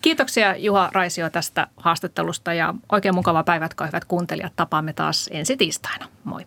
[0.00, 4.52] Kiitoksia Juha Raisio tästä haastattelusta ja oikein mukava päivät, hyvät kuuntelijat.
[4.56, 6.08] Tapaamme taas ensi tiistaina.
[6.24, 6.46] Moi.